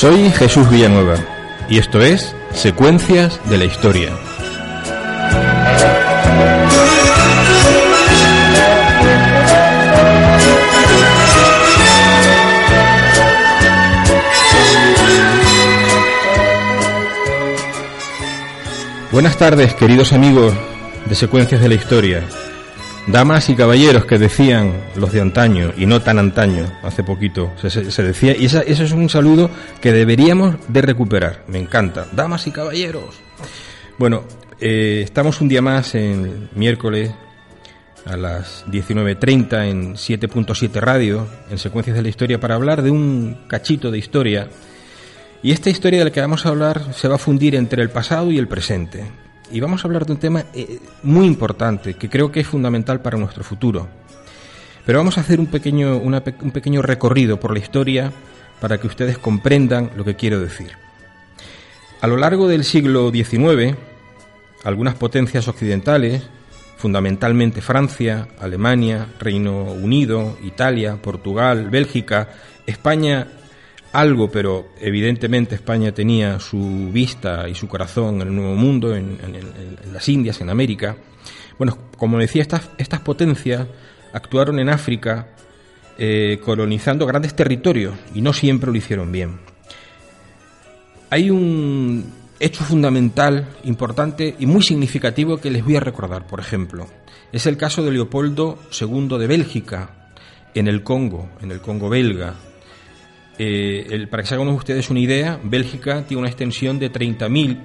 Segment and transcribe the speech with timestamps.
[0.00, 1.16] Soy Jesús Villanueva
[1.68, 4.08] y esto es Secuencias de la Historia.
[19.12, 20.54] Buenas tardes, queridos amigos
[21.04, 22.26] de Secuencias de la Historia.
[23.12, 28.02] Damas y caballeros que decían los de antaño y no tan antaño, hace poquito se,
[28.04, 29.50] decía, y ese es un saludo
[29.80, 32.06] que deberíamos de recuperar, me encanta.
[32.12, 33.16] Damas y caballeros.
[33.98, 34.22] Bueno,
[34.60, 37.10] eh, estamos un día más en miércoles
[38.06, 43.40] a las 19.30 en 7.7 Radio, en Secuencias de la Historia, para hablar de un
[43.48, 44.48] cachito de historia.
[45.42, 47.90] Y esta historia de la que vamos a hablar se va a fundir entre el
[47.90, 52.08] pasado y el presente y vamos a hablar de un tema eh, muy importante que
[52.08, 53.88] creo que es fundamental para nuestro futuro.
[54.86, 58.12] Pero vamos a hacer un pequeño, un pequeño recorrido por la historia
[58.60, 60.72] para que ustedes comprendan lo que quiero decir.
[62.00, 63.76] A lo largo del siglo XIX,
[64.64, 66.28] algunas potencias occidentales,
[66.76, 72.28] fundamentalmente Francia, Alemania, Reino Unido, Italia, Portugal, Bélgica,
[72.66, 73.26] España
[73.92, 79.18] algo, pero evidentemente España tenía su vista y su corazón en el Nuevo Mundo, en,
[79.92, 80.96] las Indias, en América.
[81.58, 83.66] Bueno, como decía, estas, estas potencias
[84.12, 85.28] actuaron en África
[85.98, 89.38] eh, colonizando grandes territorios y no siempre lo hicieron bien.
[91.10, 96.86] Hay un hecho fundamental, importante y muy significativo que les voy a recordar, por ejemplo.
[97.32, 99.90] Es el caso de Leopoldo II de Bélgica,
[100.54, 102.34] en el Congo, en el Congo belga,
[103.42, 107.58] eh, para que se hagan ustedes una idea, Bélgica tiene una extensión de 30.000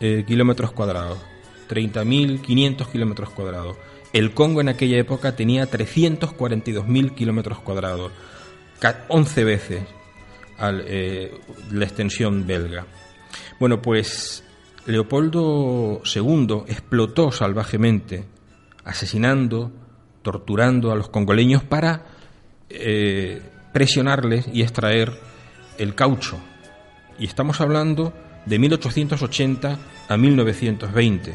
[0.00, 1.18] eh, kilómetros cuadrados,
[1.66, 3.78] 30.500 kilómetros cuadrados.
[4.12, 8.12] El Congo en aquella época tenía 342.000 kilómetros cuadrados,
[9.08, 9.82] 11 veces
[10.60, 11.40] eh,
[11.72, 12.84] la extensión belga.
[13.58, 14.44] Bueno, pues
[14.84, 18.26] Leopoldo II explotó salvajemente,
[18.84, 19.72] asesinando,
[20.20, 22.04] torturando a los congoleños para
[23.78, 25.12] presionarles y extraer
[25.78, 26.36] el caucho.
[27.16, 28.12] Y estamos hablando
[28.44, 29.78] de 1880
[30.08, 31.32] a 1920.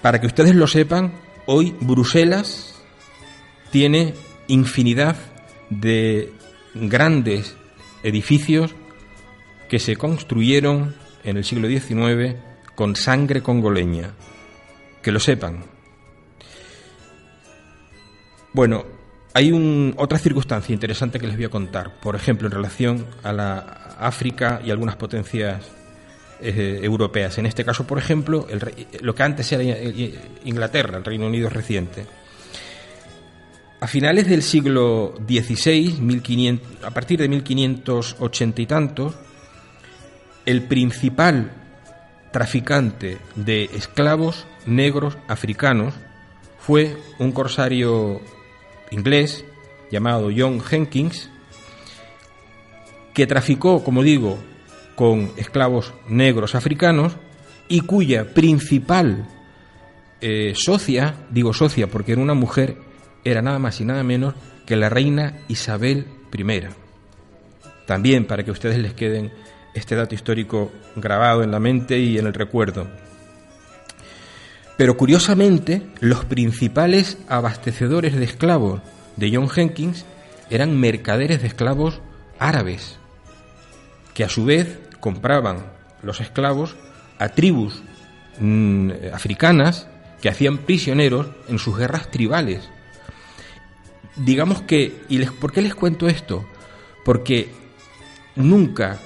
[0.00, 1.14] Para que ustedes lo sepan,
[1.46, 2.80] hoy Bruselas
[3.72, 4.14] tiene
[4.46, 5.16] infinidad
[5.70, 6.32] de
[6.74, 7.56] grandes
[8.04, 8.72] edificios
[9.68, 10.94] que se construyeron
[11.24, 12.36] en el siglo XIX
[12.76, 14.12] con sangre congoleña.
[15.02, 15.64] Que lo sepan.
[18.52, 18.99] Bueno,
[19.32, 23.32] hay un, otra circunstancia interesante que les voy a contar, por ejemplo, en relación a
[23.32, 23.58] la
[23.98, 25.64] África y algunas potencias
[26.40, 27.38] eh, europeas.
[27.38, 28.46] En este caso, por ejemplo,
[29.00, 29.62] lo que antes era
[30.44, 32.06] Inglaterra, el Reino Unido reciente.
[33.80, 39.14] A finales del siglo XVI, a partir de 1580 y tantos,
[40.44, 41.52] el principal
[42.32, 45.94] traficante de esclavos negros africanos
[46.58, 48.20] fue un corsario
[48.90, 49.44] inglés
[49.90, 51.30] llamado John Jenkins,
[53.14, 54.38] que traficó, como digo,
[54.94, 57.16] con esclavos negros africanos
[57.68, 59.28] y cuya principal
[60.20, 62.76] eh, socia, digo socia porque era una mujer,
[63.24, 64.34] era nada más y nada menos
[64.66, 66.62] que la reina Isabel I.
[67.86, 69.32] También para que ustedes les queden
[69.74, 72.88] este dato histórico grabado en la mente y en el recuerdo.
[74.80, 78.80] Pero curiosamente, los principales abastecedores de esclavos
[79.16, 80.06] de John Jenkins
[80.48, 82.00] eran mercaderes de esclavos
[82.38, 82.98] árabes,
[84.14, 85.66] que a su vez compraban
[86.02, 86.76] los esclavos
[87.18, 87.82] a tribus
[88.38, 89.86] mm, africanas
[90.22, 92.66] que hacían prisioneros en sus guerras tribales.
[94.16, 96.46] Digamos que, ¿y les, por qué les cuento esto?
[97.04, 97.52] Porque
[98.34, 98.98] nunca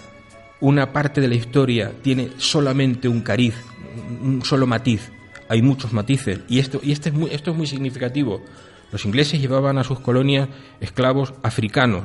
[0.60, 3.56] una parte de la historia tiene solamente un cariz,
[4.22, 5.10] un solo matiz
[5.49, 8.43] hay muchos matices y esto y este es muy, esto es muy significativo.
[8.93, 10.49] Los ingleses llevaban a sus colonias
[10.81, 12.05] esclavos africanos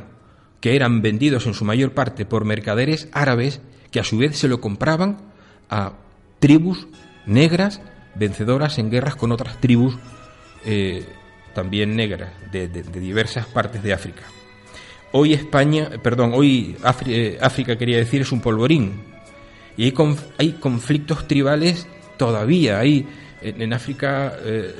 [0.62, 4.48] que eran vendidos en su mayor parte por mercaderes árabes que a su vez se
[4.48, 5.18] lo compraban
[5.70, 5.94] a
[6.40, 6.88] tribus
[7.26, 7.82] negras
[8.16, 9.98] vencedoras en guerras con otras tribus
[10.66, 11.06] eh,
[11.54, 14.24] también negras de, diversas partes de África.
[15.12, 16.76] Hoy España, perdón, hoy
[17.08, 19.02] eh, África quería decir es un polvorín
[19.76, 19.94] y hay,
[20.38, 21.88] hay conflictos tribales
[22.18, 23.08] todavía, hay
[23.42, 24.74] en, África eh,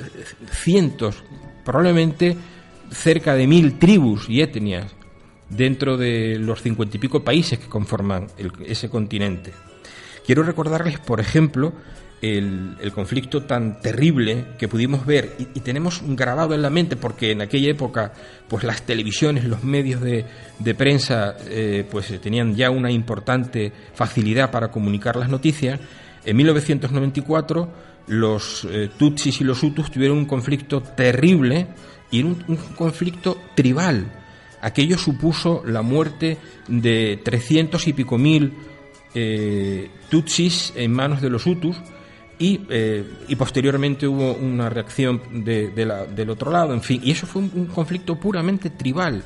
[0.50, 1.22] cientos,
[1.64, 2.36] probablemente
[2.90, 4.86] cerca de mil tribus y etnias
[5.48, 8.28] dentro de los cincuenta y pico países que conforman
[8.66, 9.52] ese continente.
[10.24, 11.72] Quiero recordarles, por ejemplo,
[12.22, 17.40] el, conflicto tan terrible que pudimos ver y, tenemos grabado en la mente porque en
[17.40, 18.12] aquella época
[18.48, 20.24] pues las televisiones, los medios de,
[20.74, 25.80] prensa eh, pues tenían ya una importante facilidad para comunicar las noticias.
[26.24, 27.68] En 1994
[28.08, 31.68] los eh, Tutsis y los Hutus tuvieron un conflicto terrible
[32.10, 34.12] y un, un conflicto tribal.
[34.62, 36.36] Aquello supuso la muerte
[36.68, 38.52] de 300 y pico mil
[39.14, 41.76] eh, Tutsis en manos de los Hutus
[42.42, 47.42] eh, y, posteriormente hubo una reacción de, del otro lado, en fin, y eso fue
[47.42, 49.22] un, conflicto puramente tribal.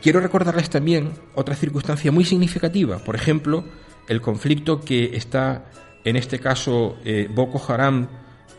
[0.00, 3.64] Quiero recordarles también otra circunstancia muy significativa, por ejemplo,
[4.08, 5.66] el conflicto que está
[6.04, 8.08] en este caso eh, Boko Haram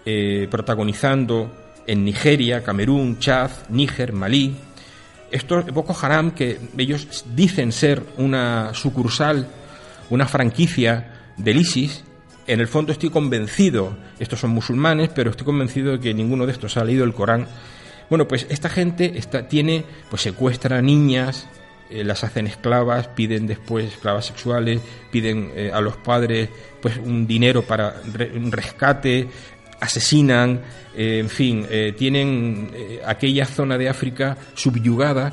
[0.05, 1.51] eh, protagonizando
[1.85, 4.55] en Nigeria, Camerún, Chad, Níger, Malí.
[5.31, 9.47] Esto Boko Haram, que ellos dicen ser una sucursal,
[10.09, 12.03] una franquicia del ISIS,
[12.45, 16.51] en el fondo estoy convencido, estos son musulmanes, pero estoy convencido de que ninguno de
[16.51, 17.47] estos ha leído el Corán.
[18.09, 21.47] Bueno, pues esta gente está, tiene, pues secuestra niñas,
[21.93, 24.81] eh, las hacen esclavas, piden después esclavas sexuales,
[25.11, 26.49] piden eh, a los padres
[26.81, 28.01] pues un dinero para
[28.35, 29.29] un rescate,
[29.79, 30.59] asesinan,
[30.97, 32.71] eh, en fin, tienen
[33.05, 35.31] aquella zona de África subyugada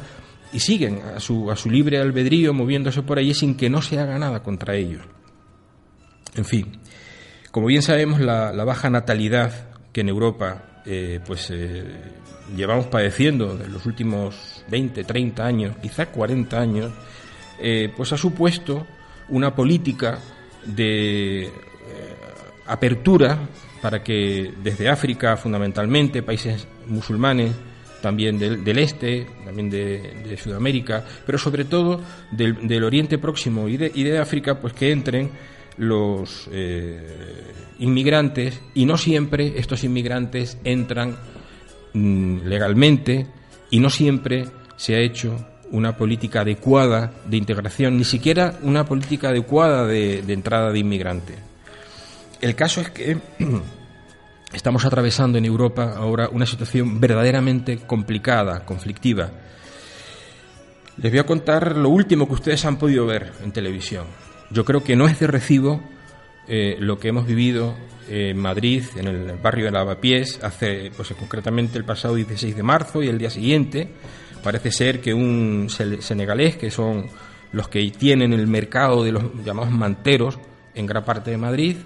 [0.52, 3.98] y siguen a su, a su libre albedrío moviéndose por allí sin que no se
[3.98, 5.02] haga nada contra ellos.
[6.34, 6.78] En fin,
[7.50, 10.82] como bien sabemos, la, baja natalidad que en Europa
[11.26, 11.50] pues
[12.56, 16.92] llevamos padeciendo en los últimos 20, 30 años, quizás 40 años,
[17.58, 18.86] eh, pues ha supuesto
[19.28, 20.18] una política
[20.64, 21.50] de
[22.66, 23.38] apertura
[23.82, 27.52] para que desde África fundamentalmente, países musulmanes,
[28.00, 32.00] también del, este, también de, Sudamérica, pero sobre todo
[32.30, 35.30] del, Oriente Próximo y de, de África, pues que entren
[35.76, 41.16] los eh, inmigrantes y no siempre estos inmigrantes entran
[41.94, 43.26] legalmente
[43.70, 44.46] y no siempre
[44.76, 50.72] se ha hecho una política adecuada de integración, ni siquiera una política adecuada de, entrada
[50.72, 51.36] de inmigrantes.
[52.40, 53.18] El caso es que
[54.52, 59.30] estamos atravesando en Europa ahora una situación verdaderamente complicada, conflictiva.
[60.96, 64.06] Les voy a contar lo último que ustedes han podido ver en televisión.
[64.50, 65.80] Yo creo que no es de recibo
[66.50, 67.74] eh, lo que hemos vivido
[68.08, 73.02] en Madrid, en el barrio de Lavapiés, hace, pues concretamente el pasado 16 de marzo
[73.02, 73.88] y el día siguiente.
[74.42, 77.06] Parece ser que un senegalés, que son
[77.52, 80.38] los que tienen el mercado de los llamados manteros
[80.74, 81.76] en gran parte de Madrid,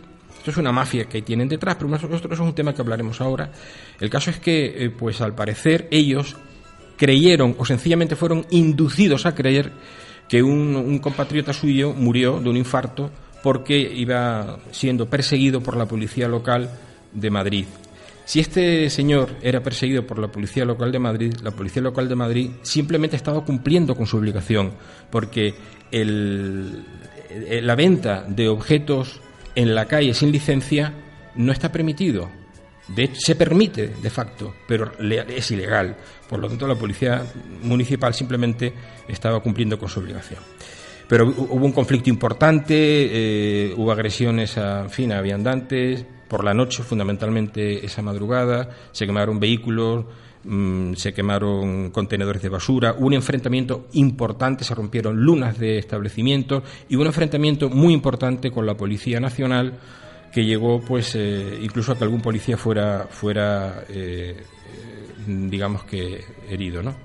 [0.44, 3.18] esto es una mafia que tienen detrás, pero nosotros eso es un tema que hablaremos
[3.22, 3.50] ahora.
[3.98, 6.36] El caso es que, eh, pues al parecer, ellos
[6.98, 9.72] creyeron o sencillamente fueron inducidos a creer
[10.28, 13.10] que un, compatriota suyo murió de un infarto
[13.44, 16.70] porque iba siendo perseguido por la policía local
[17.12, 17.66] de Madrid.
[18.24, 22.14] Si este señor era perseguido por la policía local de Madrid, la policía local de
[22.14, 24.72] Madrid simplemente estaba cumpliendo con su obligación,
[25.10, 25.52] porque
[25.92, 29.20] la venta de objetos
[29.54, 30.94] en la calle sin licencia
[31.34, 32.30] no está permitido.
[32.88, 35.94] De se permite de facto, pero es ilegal.
[36.30, 37.22] Por lo tanto, la policía
[37.62, 38.72] municipal simplemente
[39.06, 40.40] estaba cumpliendo con su obligación.
[41.08, 46.54] Pero hubo un conflicto importante, eh, hubo agresiones a, en fin, a viandantes, por la
[46.54, 50.06] noche fundamentalmente esa madrugada, se quemaron vehículos,
[50.44, 56.96] mm, se quemaron contenedores de basura, un enfrentamiento importante, se rompieron lunas de establecimientos y
[56.96, 59.78] un enfrentamiento muy importante con la Policía Nacional
[60.32, 64.42] que llegó pues eh, incluso a que algún policía fuera fuera eh,
[65.28, 66.96] digamos que herido no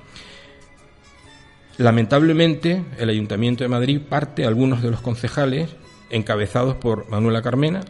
[1.80, 5.76] lamentablemente el ayuntamiento de Madrid parte algunos de los concejales
[6.10, 7.82] encabezados por Manuela Carmena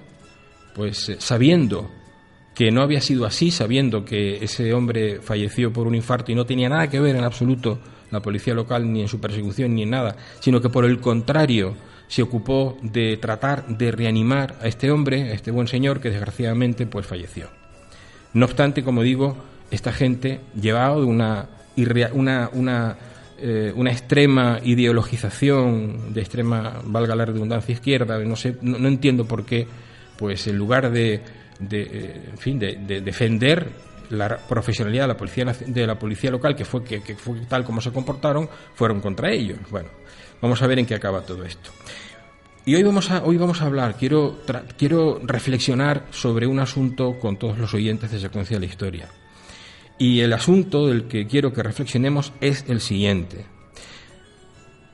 [0.76, 1.90] pues eh, sabiendo
[2.54, 6.46] que no había sido así sabiendo que ese hombre falleció por un infarto y no
[6.46, 7.80] tenía nada que ver en absoluto
[8.12, 11.76] la policía local ni en su persecución ni en nada sino que por el contrario
[12.08, 16.88] se ocupó de tratar de reanimar a este hombre, a este buen señor que desgraciadamente
[16.88, 17.50] pues falleció.
[18.34, 19.38] No obstante, como digo,
[19.70, 21.50] esta gente llevado de una,
[22.14, 22.98] una, una,
[23.42, 29.46] eh, una extrema ideologización, de extrema, valga la redundancia, izquierda, no, sé, no, entiendo por
[29.46, 29.68] qué,
[30.18, 31.22] pues en lugar de,
[31.60, 33.68] de eh, en fin, de, defender
[34.10, 37.64] la profesionalidad de la policía de la policía local que fue que, que, fue tal
[37.64, 39.90] como se comportaron fueron contra ellos bueno
[40.42, 41.72] Vamos a ver en qué acaba todo esto.
[42.66, 44.40] Y hoy vamos a, hoy vamos a hablar, quiero,
[44.78, 49.10] quiero reflexionar sobre un asunto con todos los oyentes de Secuencia de la Historia.
[50.00, 53.46] Y el asunto del que quiero que reflexionemos es el siguiente.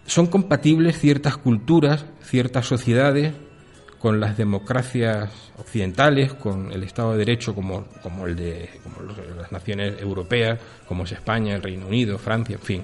[0.08, 3.34] ¿Son compatibles ciertas culturas, ciertas sociedades
[4.00, 9.52] con las democracias occidentales, con el Estado de Derecho como, como el de como las
[9.52, 12.84] naciones europeas, como es España, el Reino Unido, Francia, en fin.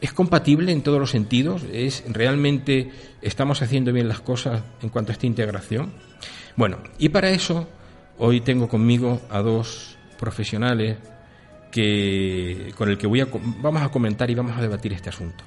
[0.00, 1.62] ¿Es compatible en todos los sentidos?
[1.72, 2.90] ¿Es realmente
[3.22, 5.92] estamos haciendo bien las cosas en cuanto a esta integración?
[6.56, 7.68] Bueno, y para eso
[8.18, 10.96] hoy tengo conmigo a dos profesionales
[11.72, 13.26] que con el que voy a,
[13.60, 15.42] vamos a comentar y vamos a debatir este asunto.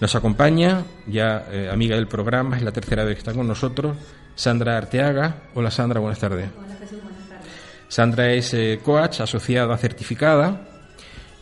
[0.00, 3.96] Nos acompaña, ya eh, amiga del programa, es la tercera vez que está con nosotros,
[4.34, 5.42] Sandra Arteaga.
[5.54, 6.48] Hola Sandra, buenas tardes.
[6.56, 7.52] Hola Jesús, buenas tardes.
[7.88, 10.66] Sandra es eh, coach asociada certificada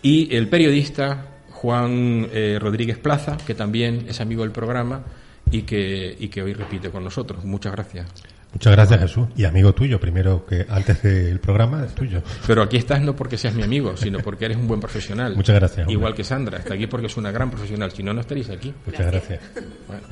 [0.02, 5.04] y el periodista Juan eh, Rodríguez Plaza, que también es amigo del programa
[5.50, 7.44] y que, y que hoy repite con nosotros.
[7.44, 8.06] Muchas gracias.
[8.52, 9.28] Muchas gracias Jesús.
[9.36, 12.22] Y amigo tuyo, primero que antes del programa es tuyo.
[12.46, 15.34] Pero aquí estás no porque seas mi amigo, sino porque eres un buen profesional.
[15.34, 15.80] Muchas gracias.
[15.80, 15.94] hombre.
[15.94, 17.90] Igual que Sandra, está aquí porque es una gran profesional.
[17.92, 18.72] Si no, no estaréis aquí.
[18.86, 19.40] Muchas gracias.
[19.88, 20.02] Bueno.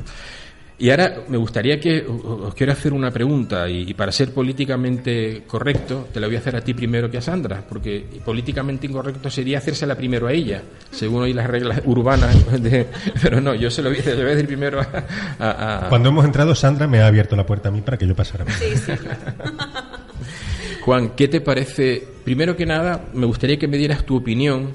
[0.81, 5.43] Y ahora me gustaría que os quiero hacer una pregunta y, y, para ser políticamente
[5.47, 9.31] correcto te la voy a hacer a ti primero que a Sandra, porque políticamente incorrecto
[9.31, 12.35] sería hacérsela primero a ella, según hoy las reglas urbanas.
[12.63, 12.87] De,
[13.23, 15.05] pero no, yo se lo voy, se lo voy a decir primero a,
[15.39, 18.07] a, a, Cuando hemos entrado, Sandra me ha abierto la puerta a mí para que
[18.07, 18.47] yo pasara.
[18.51, 19.21] Sí, sí, claro.
[20.81, 22.09] Juan, ¿qué te parece?
[22.25, 24.73] Primero que nada, me gustaría que me dieras tu opinión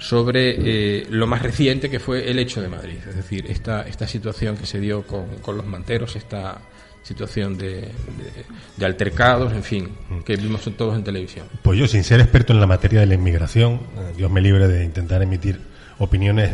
[0.00, 4.08] sobre eh, lo más reciente que fue el hecho de Madrid, es decir, esta, esta
[4.08, 6.58] situación que se dio con, con los manteros, esta
[7.02, 7.92] situación de, de,
[8.76, 9.88] de, altercados, en fin,
[10.24, 11.46] que vimos todos en televisión.
[11.62, 14.68] Pues yo, sin ser experto en la materia de la inmigración, eh, Dios me libre
[14.68, 15.60] de intentar emitir
[15.98, 16.50] opiniones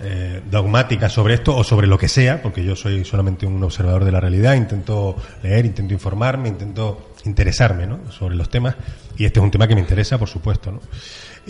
[0.00, 4.04] eh, dogmáticas sobre esto o sobre lo que sea, porque yo soy solamente un observador
[4.04, 8.12] de la realidad, intento leer, intento informarme, intento interesarme ¿no?
[8.12, 8.76] sobre los temas,
[9.16, 10.70] y este es un tema que me interesa, por supuesto.
[10.70, 10.80] ¿no?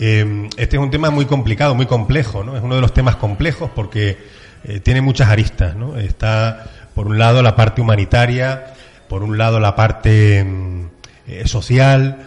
[0.01, 2.55] Eh, este es un tema muy complicado, muy complejo, ¿no?
[2.55, 4.17] Es uno de los temas complejos porque
[4.63, 5.97] eh, tiene muchas aristas, ¿no?
[5.97, 8.75] Está, por un lado, la parte humanitaria,
[9.09, 10.45] por un lado, la parte
[11.27, 12.25] eh, social,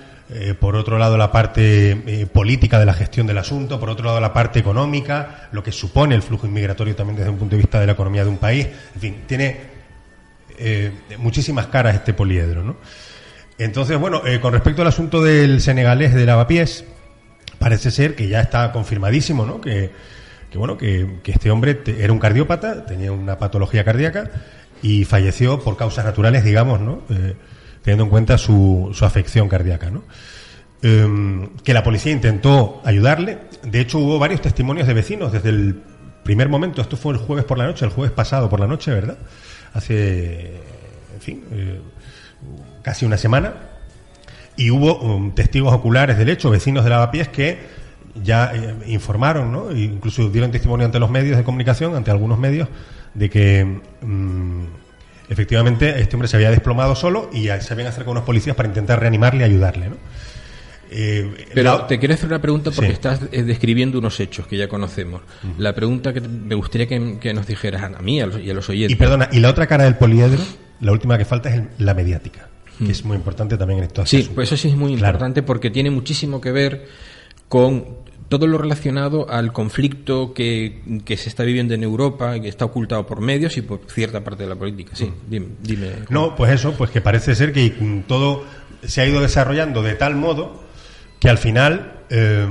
[0.60, 4.32] por otro lado, la parte política de la gestión del asunto, por otro lado, la
[4.32, 7.84] parte económica, lo que supone el flujo inmigratorio también desde un punto de vista de
[7.84, 8.66] la economía de un país.
[8.94, 9.60] En fin, tiene
[11.18, 12.76] muchísimas caras este poliedro, ¿no?
[13.58, 16.86] Entonces, bueno, con respecto al asunto del senegalés de Lavapiés,
[17.62, 19.60] parece ser que ya está confirmadísimo, ¿no?
[19.60, 19.92] Que,
[20.56, 24.28] bueno, que, este hombre era un cardiópata, tenía una patología cardíaca
[24.82, 27.02] y falleció por causas naturales, digamos, ¿no?
[27.08, 27.36] Eh,
[27.82, 30.02] teniendo en cuenta su, afección cardíaca, ¿no?
[30.82, 33.38] Eh, que la policía intentó ayudarle.
[33.62, 35.80] De hecho, hubo varios testimonios de vecinos desde el
[36.24, 36.82] primer momento.
[36.82, 39.18] Esto fue el jueves por la noche, el jueves pasado por la noche, ¿verdad?
[39.72, 40.56] Hace,
[41.14, 41.80] en fin, eh,
[42.82, 43.71] casi una semana
[44.56, 47.58] y hubo um, testigos oculares del hecho, vecinos de Lavapiés, que
[48.22, 49.70] ya eh, informaron, ¿no?
[49.70, 52.68] E incluso dieron testimonio ante los medios de comunicación, ante algunos medios,
[53.14, 54.66] de que um,
[55.28, 59.00] efectivamente este hombre se había desplomado solo y se habían acercado unos policías para intentar
[59.00, 59.96] reanimarle y ayudarle, ¿no?
[60.94, 61.86] Eh, Pero la...
[61.86, 62.92] te quiero hacer una pregunta porque sí.
[62.92, 65.22] estás eh, describiendo unos hechos que ya conocemos.
[65.42, 65.54] Uh -huh.
[65.56, 68.50] La pregunta que me gustaría que, que, nos dijeras a mí y a los, y
[68.50, 68.94] a los oyentes.
[68.94, 70.42] Y perdona, y la otra cara del poliedro,
[70.80, 72.51] la última que falta es el, la mediática
[72.84, 74.34] que es muy importante también en estos Sí, asuntos.
[74.34, 75.12] pues eso sí es muy claro.
[75.12, 76.86] importante porque tiene muchísimo que ver
[77.48, 82.64] con todo lo relacionado al conflicto que, que, se está viviendo en Europa, que está
[82.64, 84.96] ocultado por medios y por cierta parte de la política.
[84.96, 85.48] Sí, dime.
[85.62, 87.68] dime no, pues eso, pues que parece ser que
[88.08, 88.44] todo
[88.82, 90.62] se ha ido desarrollando de tal modo
[91.20, 92.46] que al final eh,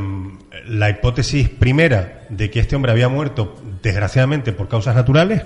[0.68, 5.42] la hipótesis primera de que este hombre había muerto desgraciadamente por causas naturales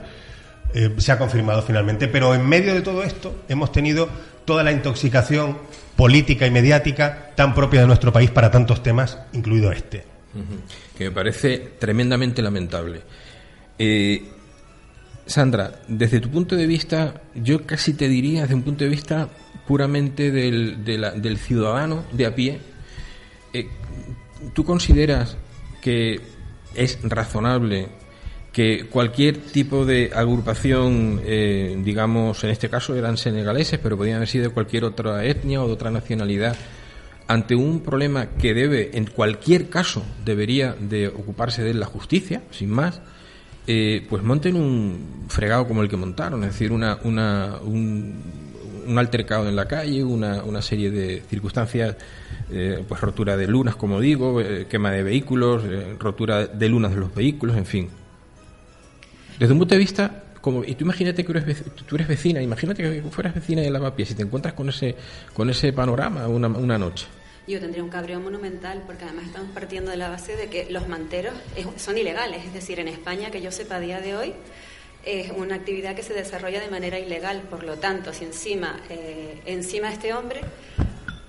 [0.73, 2.09] eh, se ha confirmado finalmente.
[2.09, 4.09] Pero en medio de todo esto hemos tenido
[4.45, 5.57] toda la intoxicación
[5.95, 10.05] política y mediática tan propia de nuestro país para tantos temas, incluido este.
[10.97, 13.01] Que me parece tremendamente lamentable.
[13.79, 14.23] Eh,
[15.25, 19.29] Sandra, desde tu punto de vista, yo casi te diría, desde un punto de vista
[19.65, 22.59] puramente del, del ciudadano de a pie,
[23.53, 23.67] eh,
[24.53, 25.37] ¿tú consideras
[25.81, 26.19] que
[26.75, 27.89] es razonable
[28.55, 34.29] que cualquier tipo de agrupación, eh, digamos, en este caso eran senegaleses, pero podían haber
[34.29, 36.55] sido de cualquier otra etnia o de otra nacionalidad,
[37.27, 42.69] ante un problema que debe, en cualquier caso, debería de ocuparse de la justicia, sin
[42.69, 43.01] más,
[43.67, 48.23] eh, pues monten un fregado como el que montaron, es decir, una, una, un,
[48.87, 51.97] un altercado en la calle, una, una serie de circunstancias,
[52.49, 57.01] eh, pues rotura de lunas, como digo, quema de vehículos, eh, rotura de lunas de
[57.01, 58.04] los vehículos, en fin.
[59.39, 62.83] Desde un punto de vista, como, y tú imagínate que eres, tú eres vecina, imagínate
[62.83, 64.95] que fueras vecina de Lavapiés y te encuentras con ese,
[65.33, 67.07] con ese panorama una, una noche.
[67.47, 70.87] Yo tendría un cabreo monumental porque además estamos partiendo de la base de que los
[70.87, 71.33] manteros
[71.77, 74.33] son ilegales, es decir, en España, que yo sepa a día de hoy,
[75.05, 77.41] es una actividad que se desarrolla de manera ilegal.
[77.49, 80.41] Por lo tanto, si encima, eh, encima este hombre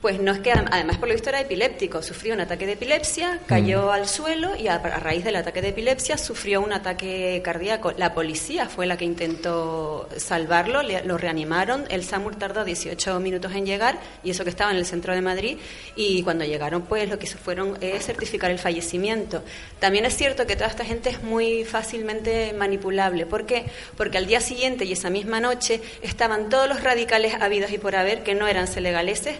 [0.06, 3.40] pues no es que, además por lo visto era epiléptico, sufrió un ataque de epilepsia,
[3.46, 7.90] cayó al suelo y a, a raíz del ataque de epilepsia sufrió un ataque cardíaco.
[7.96, 11.86] La policía fue la que intentó salvarlo, le- lo reanimaron.
[11.90, 15.22] El SAMUR tardó 18 minutos en llegar y eso que estaba en el centro de
[15.22, 15.58] Madrid.
[15.96, 19.42] Y cuando llegaron, pues lo que se fueron es certificar el fallecimiento.
[19.80, 23.26] También es cierto que toda esta gente es muy fácilmente manipulable.
[23.26, 23.64] ¿Por qué?
[23.96, 27.96] Porque al día siguiente y esa misma noche estaban todos los radicales habidos y por
[27.96, 29.36] haber que no eran selegaleses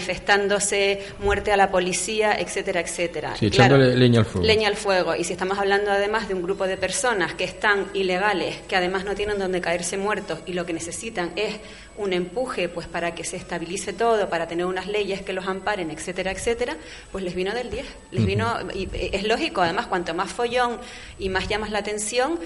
[0.00, 3.36] manifestándose muerte a la policía, etcétera, etcétera.
[3.36, 4.46] Sí, claro, echándole leña al fuego.
[4.46, 5.14] Leña al fuego.
[5.14, 9.04] Y si estamos hablando además de un grupo de personas que están ilegales, que además
[9.04, 11.56] no tienen donde caerse muertos y lo que necesitan es
[11.98, 15.90] un empuje pues para que se estabilice todo, para tener unas leyes que los amparen,
[15.90, 16.76] etcétera, etcétera,
[17.12, 17.84] pues les vino del 10.
[18.12, 20.78] Les vino y eh, es lógico, además cuanto más follón
[21.18, 22.38] y más llamas la atención,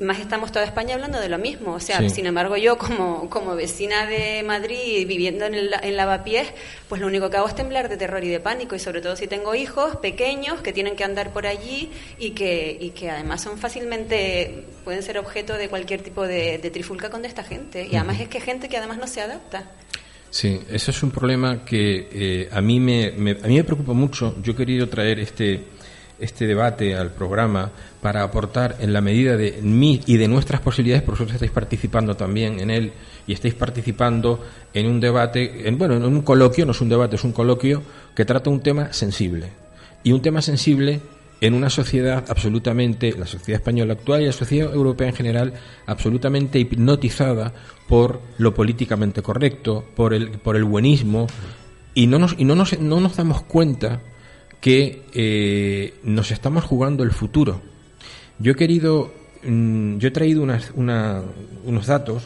[0.00, 1.72] más estamos toda España hablando de lo mismo.
[1.74, 2.08] O sea, Sí.
[2.10, 6.48] sin embargo, yo como, como vecina de Madrid viviendo en, el, en Lavapiés,
[6.90, 9.16] pues lo único que hago es temblar de terror y de pánico, y sobre todo
[9.16, 13.40] si tengo hijos pequeños que tienen que andar por allí y que, y que además
[13.42, 17.88] son fácilmente, pueden ser objeto de cualquier tipo de, de trifulca con esta gente.
[17.90, 19.70] Y además es que gente que además no se adapta.
[20.30, 23.92] Sí, eso es un problema que eh, a, mí me, me- a mí me preocupa
[23.92, 24.36] mucho.
[24.42, 25.60] Yo he querido traer este,
[26.20, 31.02] este debate al programa para aportar en la medida de mí y de nuestras posibilidades,
[31.02, 32.92] por vosotros estáis participando también en él
[33.26, 37.16] y estáis participando en un debate, en, bueno, en un coloquio, no es un debate,
[37.16, 37.82] es un coloquio
[38.14, 39.48] que trata un tema sensible.
[40.02, 41.00] Y un tema sensible
[41.40, 45.54] en una sociedad absolutamente, la sociedad española actual y la sociedad europea en general,
[45.86, 47.52] absolutamente hipnotizada
[47.88, 51.26] por lo políticamente correcto, por el, por el buenismo,
[51.94, 54.00] y no nos, y no nos, no nos damos cuenta
[54.60, 57.62] que eh, nos estamos jugando el futuro.
[58.38, 61.22] Yo he querido, mm, yo he traído una-
[61.64, 62.24] unos datos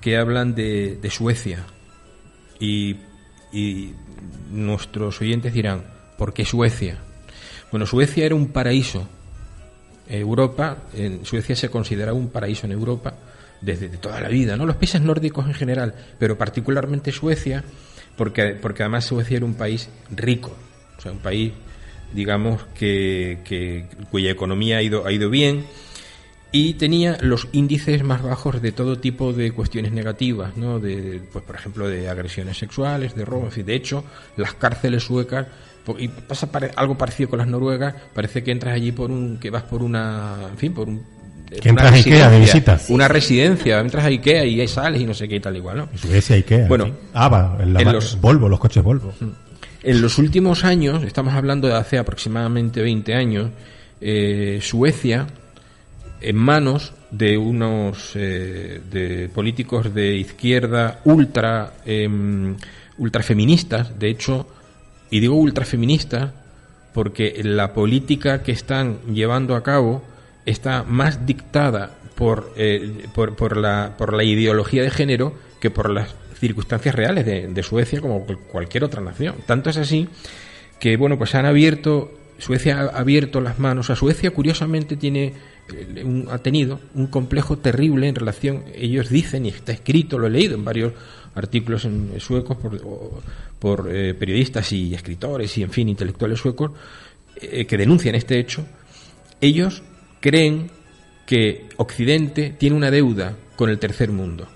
[0.00, 1.64] que hablan de, Suecia
[2.58, 2.96] y,
[4.52, 5.84] nuestros oyentes dirán,
[6.16, 6.98] ¿por qué Suecia?
[7.70, 9.06] Bueno, Suecia era un paraíso.
[10.08, 13.14] Europa, en Suecia se consideraba un paraíso en Europa
[13.60, 14.66] desde de toda la vida, ¿no?
[14.66, 17.62] Los países nórdicos en general, pero particularmente Suecia,
[18.16, 20.56] porque, porque además Suecia era un país rico,
[21.00, 21.52] o sea, un país,
[22.12, 25.64] digamos, que, que- cuya economía ha ido, ha ido bien
[26.52, 30.78] y tenía los índices más bajos de todo tipo de cuestiones negativas, ¿no?
[30.80, 33.64] De, pues, por ejemplo, de agresiones sexuales, de robo, en fin.
[33.66, 34.04] De hecho,
[34.36, 35.46] las cárceles suecas,
[35.98, 39.62] y pasa algo parecido con las noruegas, parece que entras allí por un, que vas
[39.62, 41.02] por una, en fin, por un...
[41.62, 42.80] Que entras a Ikea de visita.
[42.90, 45.78] Una residencia, entras a Ikea y ahí sales y no sé qué y tal igual,
[45.78, 45.88] ¿no?
[45.96, 46.68] Suecia, Ikea.
[46.68, 46.94] Bueno, aquí.
[47.12, 49.12] Ava, en la en los- Volvo, los coches Volvo.
[49.82, 53.50] En los últimos años, estamos hablando de hace aproximadamente 20 años,
[54.02, 55.26] eh, Suecia,
[56.20, 62.56] en manos de unos eh, de políticos de izquierda ultra em,
[62.98, 64.46] ultrafeministas, de hecho,
[65.08, 66.30] y digo ultrafeministas
[66.92, 70.02] porque la política que están llevando a cabo
[70.44, 75.88] está más dictada por, eh, por, por la, por la ideología de género que por
[75.88, 79.36] las circunstancias reales de, Suecia como cual- cualquier otra nación.
[79.46, 80.08] Tanto es así
[80.80, 83.90] que, bueno, pues han abierto, Suecia ha abierto las manos.
[83.90, 85.34] A Suecia, curiosamente, tiene,
[85.72, 90.26] eh, un- ha tenido un complejo terrible en relación, ellos dicen, y está escrito, lo
[90.26, 90.92] he leído en varios
[91.34, 93.22] artículos en suecos por, o-
[93.58, 96.72] por eh, periodistas y escritores y, en fin, intelectuales suecos,
[97.36, 98.64] eh, que denuncian este hecho,
[99.40, 99.82] ellos
[100.20, 100.70] creen
[101.26, 104.48] que Occidente tiene una deuda con el tercer mundo.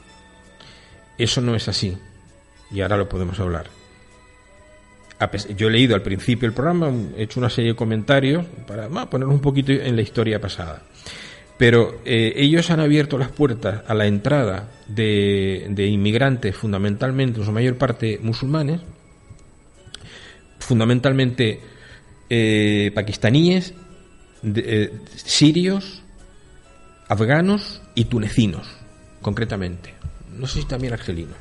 [1.19, 1.97] Eso no es así.
[2.71, 3.67] Y ahora lo podemos hablar.
[5.57, 9.09] Yo he leído al principio del programa, he hecho una serie de comentarios para bueno,
[9.09, 10.83] ponernos un poquito en la historia pasada.
[11.57, 17.53] Pero eh, ellos han abierto las puertas a la entrada de, inmigrantes, fundamentalmente, en su
[17.53, 18.81] mayor parte musulmanes,
[20.59, 21.61] fundamentalmente
[22.29, 23.73] eh, pakistaníes,
[24.43, 26.03] eh, sirios,
[27.09, 28.67] afganos y tunecinos,
[29.23, 29.94] concretamente.
[30.39, 31.37] No sé si también argelinos.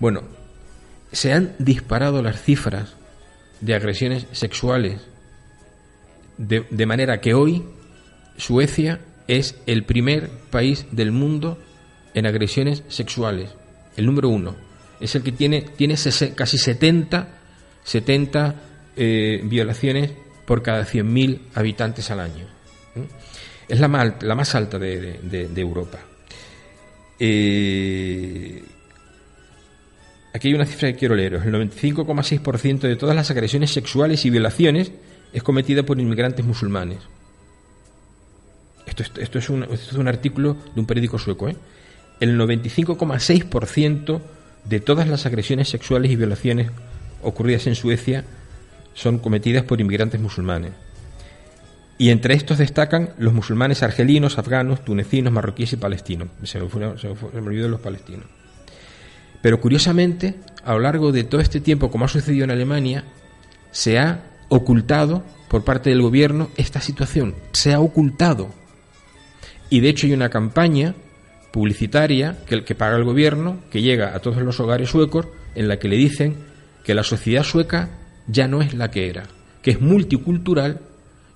[0.00, 0.22] Bueno,
[1.12, 2.94] se han disparado las cifras
[3.60, 5.00] de agresiones sexuales
[6.38, 7.64] de, de manera que hoy
[8.36, 11.58] Suecia es el primer país del mundo
[12.14, 13.50] en agresiones sexuales,
[13.96, 14.54] el número uno.
[15.00, 15.94] Es el que tiene, tiene
[16.34, 17.28] casi 70,
[17.84, 18.54] 70
[18.96, 20.12] eh, violaciones
[20.46, 22.46] por cada 100.000 habitantes al año.
[23.68, 25.98] Es la, mal- la más alta de- de Europa.
[27.18, 28.62] Eh,
[30.34, 31.44] aquí hay una cifra que quiero leeros.
[31.44, 34.92] El 95,6% de todas las agresiones sexuales y violaciones
[35.32, 36.98] es cometida por inmigrantes musulmanes.
[38.86, 41.56] esto, es, un, esto es un artículo de un periódico sueco, ¿eh?
[42.20, 44.20] el 95,6%
[44.64, 46.70] de todas las agresiones sexuales y violaciones
[47.22, 48.24] ocurridas en Suecia
[48.94, 50.72] son cometidas por inmigrantes musulmanes.
[51.98, 56.28] Y entre estos destacan los musulmanes argelinos, afganos, tunecinos, marroquíes y palestinos.
[56.42, 58.26] Se me, se me olvidó los palestinos.
[59.40, 63.04] Pero curiosamente, a lo largo de todo este tiempo, como ha sucedido en Alemania,
[63.70, 67.34] se ha ocultado por parte del gobierno esta situación.
[67.52, 68.52] Se ha ocultado.
[69.70, 70.94] Y de hecho hay una campaña
[71.50, 75.78] publicitaria que, que paga el gobierno, que llega a todos los hogares suecos, en la
[75.78, 76.36] que le dicen
[76.84, 77.88] que la sociedad sueca
[78.26, 79.24] ya no es la que era,
[79.62, 80.80] que es multicultural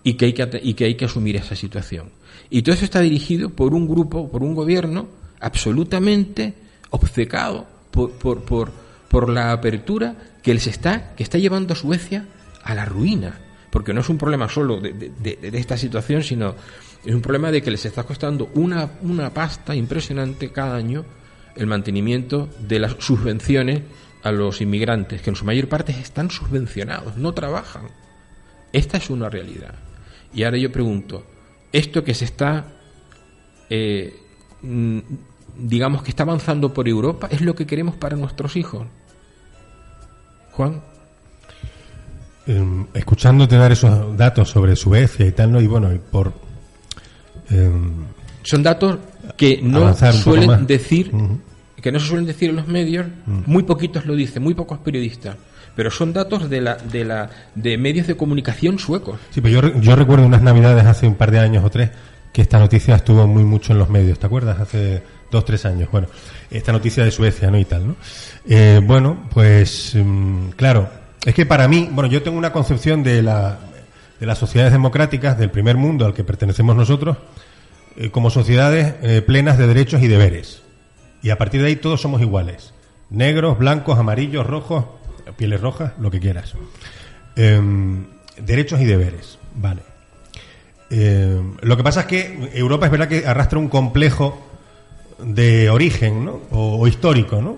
[0.03, 2.11] y que hay que, y que, hay que asumir esa situación.
[2.49, 5.09] Y todo eso está dirigido por un grupo, por un gobierno
[5.41, 6.55] absolutamente
[6.91, 8.73] obcecado por, por, por,
[9.09, 12.27] por la apertura que les está, que está llevando a Suecia
[12.63, 13.39] a la ruina.
[13.71, 16.55] Porque no es un problema solo de, de, de, esta situación, sino
[17.05, 21.05] es un problema de que les está costando una, una pasta impresionante cada año
[21.55, 23.83] el mantenimiento de las subvenciones
[24.23, 27.89] a los inmigrantes, que en su mayor parte están subvencionados, no trabajan.
[28.73, 29.75] Esta es una realidad.
[30.33, 31.25] Y ahora yo pregunto,
[31.73, 32.66] esto que se está,
[33.69, 34.14] eh,
[35.57, 38.87] digamos que está avanzando por Europa, ¿es lo que queremos para nuestros hijos?
[40.53, 40.83] Juan.
[42.47, 45.61] Eh, escuchándote dar esos datos sobre Suecia y tal, ¿no?
[45.61, 46.33] Y bueno, y por...
[47.51, 47.71] Eh,
[48.43, 48.99] Son datos
[49.37, 51.11] que no suelen decir...
[51.12, 51.50] Uh -huh
[51.81, 53.43] que no se suelen decir en los medios, mm.
[53.47, 55.37] muy poquitos lo dicen, muy pocos periodistas,
[55.75, 59.19] pero son datos de la de la de medios de comunicación suecos.
[59.31, 61.90] Sí, pero yo, yo recuerdo unas navidades hace un par de años o tres
[62.33, 64.61] que esta noticia estuvo muy mucho en los medios, ¿te acuerdas?
[64.61, 65.88] Hace dos, tres años.
[65.90, 66.09] Bueno,
[66.51, 67.59] esta noticia de Suecia, ¿no?
[67.59, 67.97] Y tal, ¿no?
[68.49, 70.88] Eh, bueno, pues, um, claro,
[71.25, 73.59] es que para mí, bueno, yo tengo una concepción de la
[74.21, 77.16] de las sociedades democráticas del primer mundo al que pertenecemos nosotros
[77.97, 80.62] eh, como sociedades eh, plenas de derechos y deberes.
[81.22, 82.72] Y a partir de ahí todos somos iguales.
[83.11, 84.85] Negros, blancos, amarillos, rojos,
[85.37, 86.54] pieles rojas, lo que quieras.
[87.37, 87.61] Eh,
[88.38, 89.83] derechos y deberes, vale.
[90.90, 94.46] Eh, lo que pasa es que Europa es verdad que arrastra un complejo
[95.18, 96.40] de origen, ¿no?
[96.50, 97.56] O, histórico, ¿no?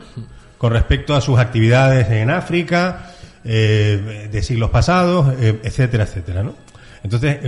[0.58, 3.12] Con respecto a sus actividades en África,
[3.44, 6.54] eh, de siglos pasados, eh, etcétera, etcétera, ¿no?
[7.02, 7.38] Entonces,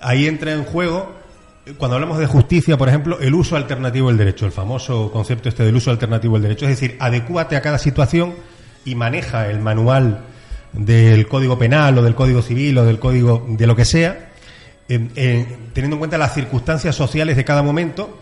[0.00, 1.14] ahí entra en juego
[1.78, 5.64] cuando hablamos de justicia, por ejemplo, el uso alternativo del derecho, el famoso concepto este
[5.64, 8.34] del uso alternativo del derecho, es decir, adecúate a cada situación
[8.84, 10.24] y maneja el manual
[10.72, 14.30] del Código Penal o del Código Civil o del Código de lo que sea,
[14.88, 18.18] eh, eh, teniendo en cuenta las circunstancias sociales de cada momento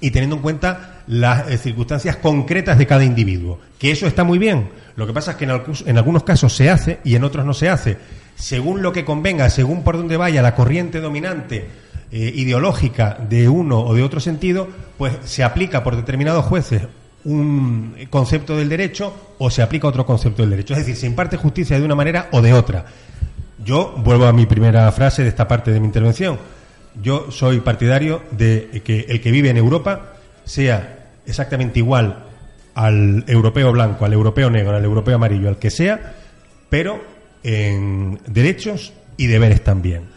[0.00, 3.60] y teniendo en cuenta las eh, circunstancias concretas de cada individuo.
[3.78, 4.70] Que eso está muy bien.
[4.96, 7.52] Lo que pasa es que en, en algunos casos se hace y en otros no
[7.52, 7.98] se hace.
[8.36, 11.84] Según lo que convenga, según por donde vaya la corriente dominante
[12.16, 16.82] eh, ideológica de uno o de otro sentido, pues se aplica por determinados jueces
[17.24, 20.74] un concepto del derecho o se aplica otro concepto del derecho.
[20.74, 22.86] Es decir, se imparte justicia de una manera o de otra.
[23.64, 26.38] Yo vuelvo a mi primera frase de esta parte de mi intervención.
[27.02, 30.12] Yo soy partidario de que el que vive en Europa
[30.44, 32.26] sea exactamente igual
[32.76, 36.14] al europeo blanco, al europeo negro, al europeo amarillo, al que sea,
[36.70, 37.02] pero
[37.42, 40.13] en derechos y deberes también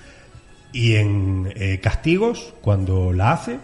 [0.78, 3.58] y en eh, castigos cuando la hace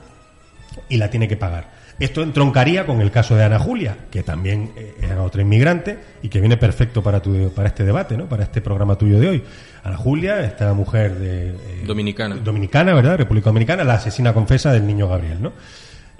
[0.89, 1.69] y la tiene que pagar.
[1.99, 6.29] Esto entroncaría con el caso de Ana Julia, que también eh, era otra inmigrante y
[6.29, 8.25] que viene perfecto para, tu, para este debate, ¿no?
[8.25, 9.43] para este programa tuyo de hoy.
[9.83, 12.37] Ana Julia, esta mujer de, eh, dominicana.
[12.37, 13.17] dominicana, ¿verdad?
[13.17, 15.39] República Dominicana, la asesina confesa del niño Gabriel.
[15.39, 15.53] ¿no?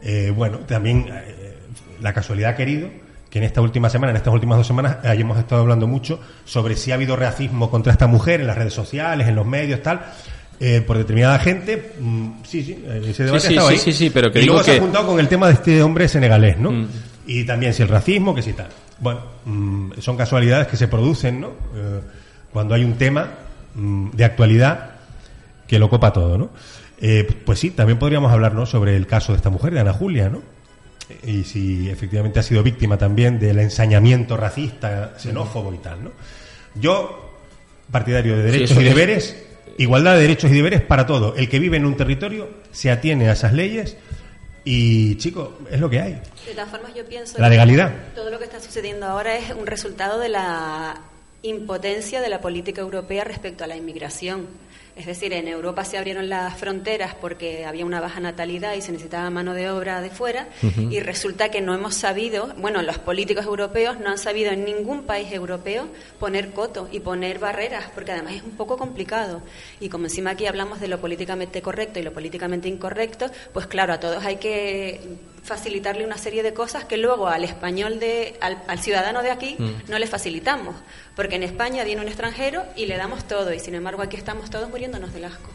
[0.04, 1.08] Eh, bueno, también
[2.02, 2.88] la casualidad ha querido
[3.32, 6.76] que en esta última semana, en estas últimas dos semanas, hayamos estado hablando mucho sobre
[6.76, 10.02] si ha habido racismo contra esta mujer en las redes sociales, en los medios, tal
[10.66, 11.92] eh, por determinada gente.
[12.00, 13.78] Mm, sí, sí, ese debate sí, sí, ahí.
[13.78, 14.72] Sí, sí, pero que y luego que...
[14.72, 16.72] se ha juntado con el tema de este hombre senegalés, ¿no?
[16.72, 16.88] Mm.
[17.28, 18.70] Y también si el racismo, que si tal.
[19.00, 21.48] Bueno, mm, son casualidades que se producen, ¿no?
[21.76, 22.00] Eh,
[22.54, 23.30] cuando hay un tema
[23.76, 24.92] mm, de actualidad
[25.68, 26.52] que lo copa todo, ¿no?
[27.02, 28.66] Eh, pues sí, también podríamos hablar, ¿no?
[28.66, 30.42] Sobre el caso de esta mujer, de Ana Julia, ¿no?
[31.28, 36.12] Y si efectivamente ha sido víctima también del ensañamiento racista, xenófobo y tal, ¿no?
[36.76, 37.38] Yo,
[37.92, 41.36] partidario de derechos y deberes, es Igualdad de derechos y deberes para todo.
[41.36, 43.98] El que vive en un territorio se atiene a esas leyes
[44.66, 46.14] y, chico, es lo que hay.
[46.46, 47.92] De todas formas, yo pienso la legalidad.
[48.16, 51.02] todo lo que está sucediendo ahora es un resultado de la
[51.42, 54.48] impotencia de la política europea respecto a la inmigración.
[54.96, 58.92] Es decir, en Europa se abrieron las fronteras porque había una baja natalidad y se
[58.92, 63.46] necesitaba mano de obra de fuera y resulta que no hemos sabido, bueno, los políticos
[63.46, 65.88] europeos no han sabido en ningún país europeo
[66.20, 69.42] poner coto y poner barreras, porque además es un poco complicado.
[69.80, 73.94] Y como encima aquí hablamos de lo políticamente correcto y lo políticamente incorrecto, pues claro,
[73.94, 75.00] a todos hay que
[75.44, 79.92] facilitarle una serie de cosas que luego al español de al, ciudadano de aquí mm.
[79.92, 80.76] no le facilitamos
[81.16, 84.50] porque en España viene un extranjero y le damos todo y sin embargo aquí estamos
[84.50, 85.50] todos muriéndonos del asco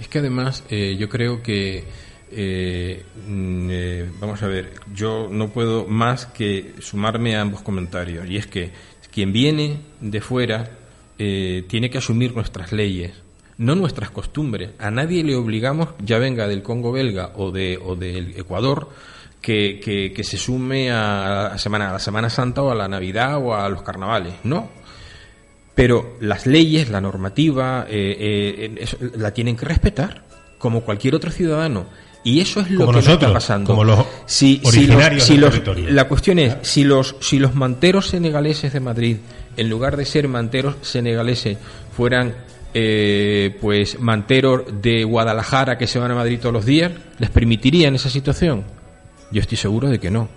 [0.00, 1.84] es que además eh, yo creo que
[2.30, 8.28] eh, mm, eh, vamos a ver yo no puedo más que sumarme a ambos comentarios
[8.28, 8.72] y es que
[9.12, 10.70] quien viene de fuera
[11.16, 13.12] tiene que asumir nuestras leyes
[13.58, 14.70] no nuestras costumbres.
[14.78, 18.88] A nadie le obligamos, ya venga del Congo belga o, de, o del Ecuador,
[19.40, 23.38] que, que, se sume a, a, semana, a la Semana Santa o a la Navidad
[23.38, 24.34] o a los carnavales.
[24.44, 24.68] No.
[25.74, 30.24] Pero las leyes, la normativa, eh, eh, la tienen que respetar,
[30.58, 31.86] como cualquier otro ciudadano.
[32.24, 33.70] Y eso es lo que está pasando.
[33.70, 35.54] Como los si, originarios si los,
[35.90, 39.18] La cuestión es, si los, si los manteros senegaleses de Madrid,
[39.56, 41.58] en lugar de ser manteros senegaleses,
[41.96, 42.34] fueran
[42.74, 47.94] eh, pues manteros de Guadalajara que se van a Madrid todos los días, ¿les permitirían
[47.94, 48.64] esa situación?
[49.30, 50.28] Yo estoy seguro de que no.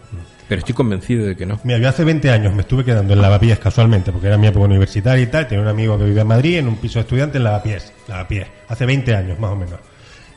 [0.47, 1.61] Pero estoy convencido de que no.
[1.63, 4.65] Mira, yo hace 20 años me estuve quedando en Lavapiés casualmente, porque era mi época
[4.65, 5.47] universitaria y tal.
[5.47, 7.93] Tenía un amigo que vivía en Madrid en un piso de estudiantes en Lavapiés.
[8.09, 8.47] Lavapiés.
[8.67, 9.79] Hace 20 años, más o menos.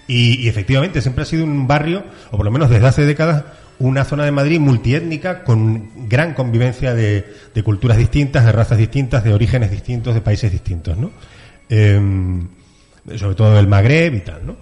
[0.07, 3.45] Y, efectivamente siempre ha sido un barrio, o por lo menos desde hace décadas,
[3.79, 7.25] una zona de Madrid multiétnica con gran convivencia de,
[7.65, 11.11] culturas distintas, de razas distintas, de orígenes distintos, de países distintos, ¿no?
[11.69, 12.47] Em,
[13.17, 14.57] sobre todo del Magreb y tal, ¿no?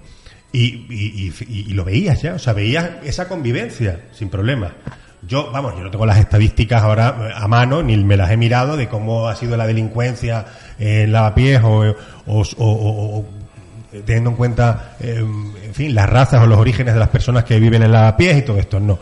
[0.52, 4.72] Y, y, lo veías ya, o sea, veías esa convivencia sin problema.
[5.26, 8.76] Yo, vamos, yo no tengo las estadísticas ahora a mano, ni me las he mirado
[8.76, 10.44] de cómo ha sido la delincuencia
[10.78, 11.94] en Lavapiés o,
[12.26, 13.24] o,
[14.04, 17.58] teniendo en cuenta, em, en fin, las razas o los orígenes de las personas que
[17.58, 18.98] viven en Lavapiés y todo esto, no.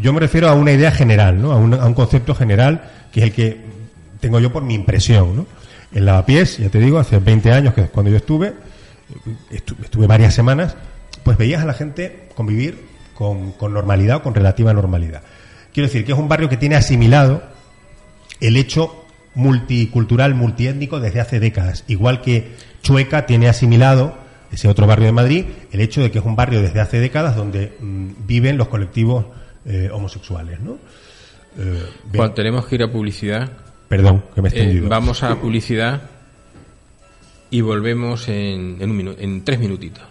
[0.00, 1.52] Yo me refiero a una idea general, ¿no?
[1.52, 3.60] A un, a un concepto general que es el que
[4.20, 5.46] tengo yo por mi impresión, ¿no?
[5.92, 8.52] En Lavapiés, ya te digo, hace 20 años que es cuando yo estuve,
[9.50, 10.76] estuve varias semanas,
[11.22, 15.22] pues veías a la gente convivir con, normalidad o con relativa normalidad.
[15.72, 17.42] Quiero decir que es un barrio que tiene asimilado
[18.40, 24.16] el hecho multicultural, multiétnico desde hace décadas, igual que Chueca tiene asimilado
[24.50, 27.36] ese otro barrio de Madrid, el hecho de que es un barrio desde hace décadas
[27.36, 29.26] donde mm, viven los colectivos
[29.64, 30.78] eh, homosexuales, ¿no?
[31.58, 33.50] Eh, tenemos que ir a publicidad.
[33.88, 34.86] Perdón, que me he extendido.
[34.86, 36.02] Eh, vamos a publicidad
[37.56, 40.04] y volvemos en, en, un en tres minutitos.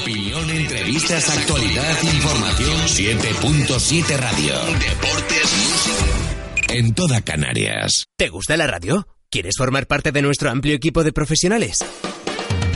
[0.00, 2.80] Opinión, entrevistas, actualidad, información.
[2.86, 4.54] 7.7 Radio.
[4.78, 6.72] Deportes, música.
[6.72, 8.06] En toda Canarias.
[8.16, 9.06] ¿Te gusta la radio?
[9.30, 11.84] ¿Quieres formar parte de nuestro amplio equipo de profesionales?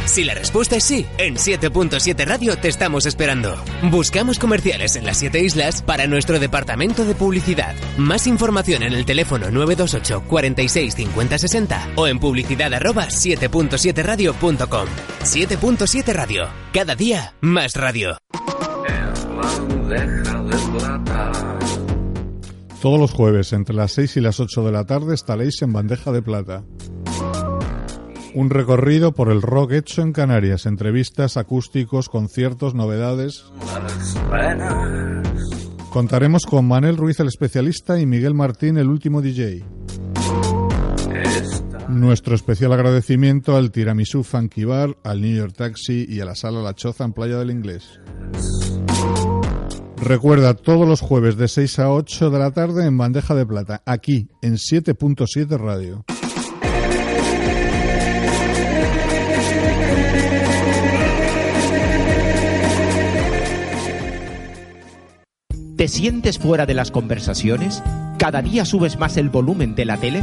[0.07, 3.55] Si la respuesta es sí, en 7.7 Radio te estamos esperando.
[3.91, 7.75] Buscamos comerciales en las 7 islas para nuestro departamento de publicidad.
[7.97, 14.89] Más información en el teléfono 928 46 50 60 o en publicidad arroba 7.7radio.com.
[15.23, 16.49] 7.7 Radio.
[16.73, 18.19] Cada día más radio.
[22.81, 26.11] Todos los jueves entre las 6 y las 8 de la tarde estaréis en bandeja
[26.11, 26.65] de plata.
[28.35, 33.45] Un recorrido por el rock hecho en Canarias, entrevistas, acústicos, conciertos, novedades.
[35.91, 39.63] Contaremos con Manel Ruiz el especialista y Miguel Martín el último DJ.
[41.89, 46.63] Nuestro especial agradecimiento al Tiramisú Funky Bar, al New York Taxi y a la Sala
[46.63, 48.01] La Choza en Playa del Inglés.
[49.99, 53.83] Recuerda todos los jueves de 6 a 8 de la tarde en Bandeja de Plata,
[53.85, 56.05] aquí en 7.7 Radio.
[65.83, 67.83] ¿Te sientes fuera de las conversaciones?
[68.17, 70.23] ¿Cada día subes más el volumen de la tele?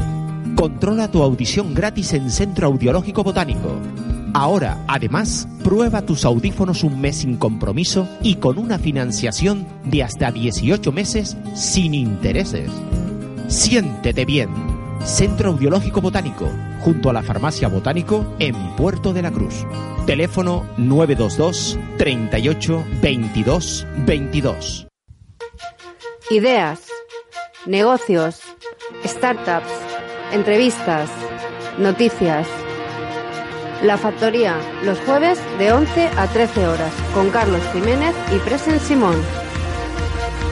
[0.55, 3.77] Controla tu audición gratis en Centro Audiológico Botánico.
[4.33, 10.31] Ahora, además, prueba tus audífonos un mes sin compromiso y con una financiación de hasta
[10.31, 12.71] 18 meses sin intereses.
[13.49, 14.47] Siéntete bien.
[15.03, 19.65] Centro Audiológico Botánico, junto a la Farmacia Botánico en Puerto de la Cruz.
[20.05, 24.88] Teléfono 922 38 22 22.
[26.31, 26.81] Ideas,
[27.65, 28.41] negocios,
[29.03, 29.71] startups,
[30.31, 31.09] entrevistas,
[31.79, 32.47] noticias.
[33.81, 39.15] La Factoría, los jueves de 11 a 13 horas, con Carlos Jiménez y Presen Simón.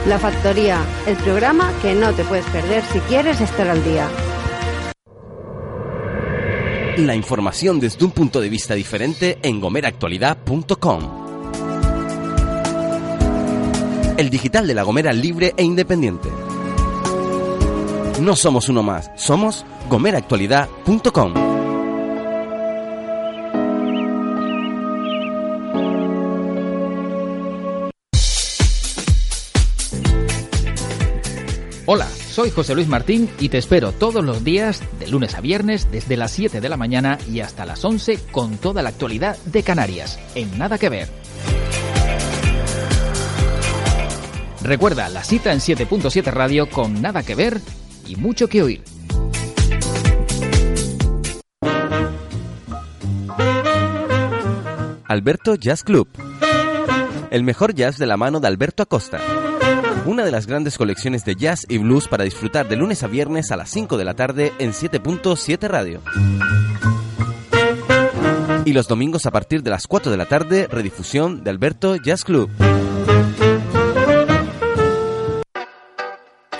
[0.08, 4.08] La Factoría, el programa que no te puedes perder si quieres estar al día.
[6.96, 11.27] La información desde un punto de vista diferente en gomeractualidad.com.
[14.18, 16.28] El digital de la Gomera libre e independiente.
[18.20, 21.34] No somos uno más, somos gomeractualidad.com.
[31.86, 35.92] Hola, soy José Luis Martín y te espero todos los días, de lunes a viernes,
[35.92, 39.62] desde las 7 de la mañana y hasta las 11 con toda la actualidad de
[39.62, 41.27] Canarias, en Nada que Ver.
[44.62, 47.60] Recuerda la cita en 7.7 Radio con Nada que Ver
[48.06, 48.82] y mucho que oír.
[55.06, 56.08] Alberto Jazz Club.
[57.30, 59.18] El mejor jazz de la mano de Alberto Acosta.
[60.04, 63.50] Una de las grandes colecciones de jazz y blues para disfrutar de lunes a viernes
[63.50, 66.02] a las 5 de la tarde en 7.7 Radio.
[68.64, 72.24] Y los domingos a partir de las 4 de la tarde, redifusión de Alberto Jazz
[72.24, 72.50] Club.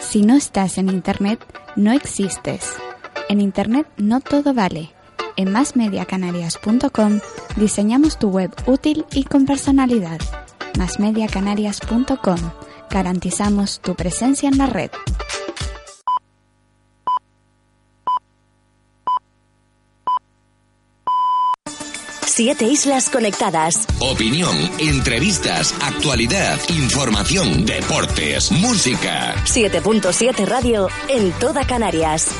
[0.08, 1.38] Si no estás en Internet,
[1.76, 2.76] no existes.
[3.28, 4.90] En Internet no todo vale.
[5.36, 7.20] En masmediacanarias.com
[7.56, 10.18] diseñamos tu web útil y con personalidad.
[10.78, 12.38] masmediacanarias.com
[12.88, 14.90] Garantizamos tu presencia en la red.
[22.38, 23.88] Siete islas conectadas.
[23.98, 29.34] Opinión, entrevistas, actualidad, información, deportes, música.
[29.44, 32.30] 7.7 Radio en toda Canarias.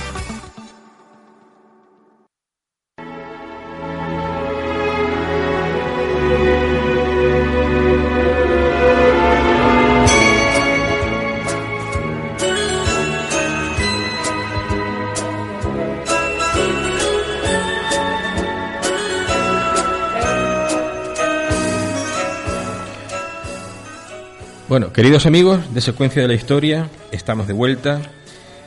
[24.79, 28.01] Bueno, queridos amigos de Secuencia de la Historia, estamos de vuelta.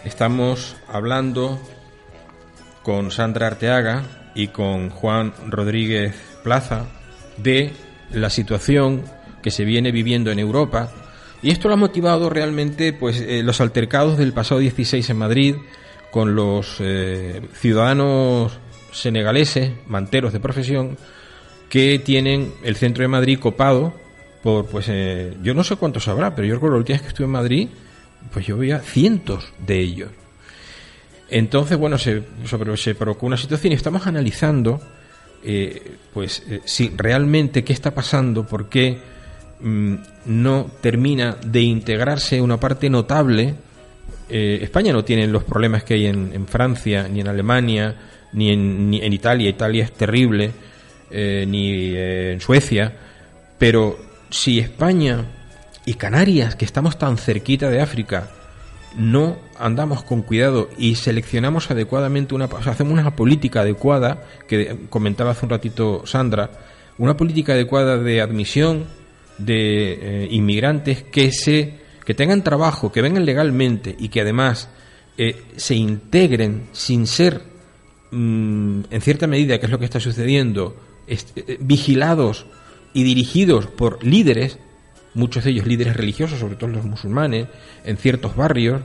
[0.03, 1.57] Estamos hablando
[2.83, 4.03] con Sandra Arteaga
[4.35, 6.87] y con Juan Rodríguez Plaza
[7.37, 7.71] de
[8.11, 9.05] la situación
[9.41, 10.91] que se viene viviendo en Europa.
[11.41, 15.55] Y esto lo ha motivado realmente pues, eh, los altercados del pasado 16 en Madrid
[16.11, 18.59] con los eh, ciudadanos
[18.91, 20.97] senegaleses, manteros de profesión,
[21.69, 24.00] que tienen el centro de Madrid copado
[24.43, 27.25] por, pues, eh, yo no sé cuántos habrá, pero yo recuerdo los días que estuve
[27.25, 27.69] en Madrid,
[28.33, 30.09] pues yo veía cientos de ellos.
[31.29, 34.81] Entonces, bueno, se, sobre, se provocó una situación y estamos analizando,
[35.43, 38.99] eh, pues, eh, si realmente qué está pasando, por qué
[39.61, 43.55] mm, no termina de integrarse una parte notable.
[44.33, 47.95] España no tiene los problemas que hay en, en Francia, ni en Alemania,
[48.31, 49.49] ni en, ni en Italia.
[49.49, 50.51] Italia es terrible,
[51.11, 52.93] ni en Suecia,
[53.59, 55.25] pero si España
[55.85, 58.31] y Canarias, que estamos tan cerquita de África,
[58.97, 65.45] no andamos con cuidado y seleccionamos adecuadamente una, hacemos una política adecuada, que comentaba hace
[65.45, 66.49] un ratito Sandra,
[66.97, 68.85] una política adecuada de admisión
[69.37, 74.69] de eh, inmigrantes que se que tengan trabajo, que vengan legalmente y que además
[75.17, 77.41] eh, se integren sin ser,
[78.11, 80.75] mm, en cierta medida, que es lo que está sucediendo,
[81.07, 82.47] eh, vigilados
[82.93, 84.57] y dirigidos por líderes,
[85.13, 87.47] muchos de ellos líderes religiosos, sobre todo los musulmanes,
[87.83, 88.81] en ciertos barrios,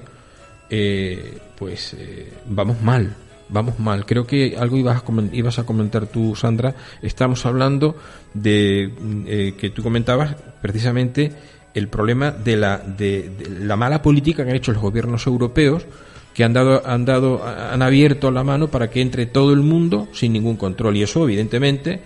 [0.70, 3.14] eh, pues eh, vamos mal,
[3.48, 4.04] vamos mal.
[4.06, 6.74] Creo que algo ibas a, ibas a comentar tú, Sandra.
[7.02, 7.96] Estamos hablando
[8.34, 8.92] de
[9.26, 11.32] eh, que tú comentabas precisamente
[11.74, 15.86] el problema de la, de, la mala política que han hecho los gobiernos europeos
[16.32, 20.08] que han dado, han dado, han abierto la mano para que entre todo el mundo
[20.12, 20.94] sin ningún control.
[20.96, 22.02] Y eso, evidentemente,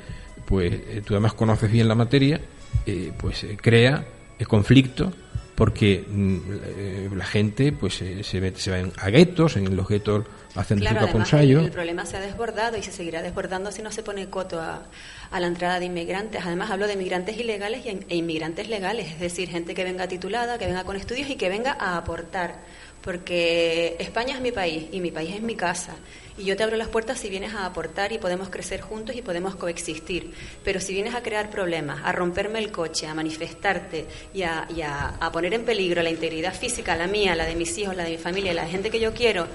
[0.51, 2.41] pues eh, tú además conoces bien la materia,
[2.85, 4.05] eh, pues eh, crea
[4.37, 5.13] el conflicto
[5.55, 10.25] porque mm, la gente pues se, se va a guetos, en los guetos
[10.57, 11.37] hacen claro, su.
[11.39, 14.83] El, problema se ha desbordado y se seguirá desbordando si no se pone coto a,
[15.31, 16.43] a la entrada de inmigrantes.
[16.45, 20.67] Además hablo de inmigrantes ilegales e inmigrantes legales, es decir, gente que venga titulada, que
[20.67, 22.65] venga con estudios y que venga a aportar
[23.03, 25.95] porque España es mi país y mi país es mi casa
[26.41, 29.23] y yo te abro las puertas si vienes a aportar y podemos crecer juntos y
[29.23, 30.33] podemos coexistir.
[30.65, 34.81] Pero si vienes a crear problemas, a romperme el coche, a manifestarte y a, y
[34.83, 38.11] a- poner en peligro la integridad física, la mía, la de mis hijos, la de
[38.11, 39.47] mi familia, la de gente que yo quiero,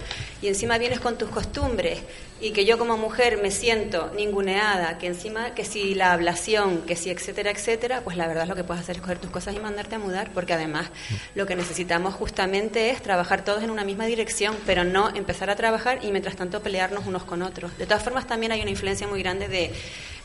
[0.41, 1.99] y encima vienes con tus costumbres
[2.41, 6.95] y que yo como mujer me siento ninguneada, que encima que si la ablación, que
[6.95, 9.59] si etcétera, etcétera, pues la verdad lo que puedes hacer es coger tus cosas y
[9.59, 10.89] mandarte a mudar, porque además
[11.33, 15.55] lo que necesitamos justamente es trabajar todos en una misma dirección, pero no empezar a
[15.55, 17.77] trabajar y mientras tanto pelearnos unos con otros.
[17.77, 19.71] De todas formas también hay una influencia muy grande de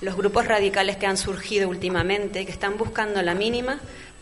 [0.01, 3.79] los grupos radicales que han surgido últimamente, que están buscando la mínima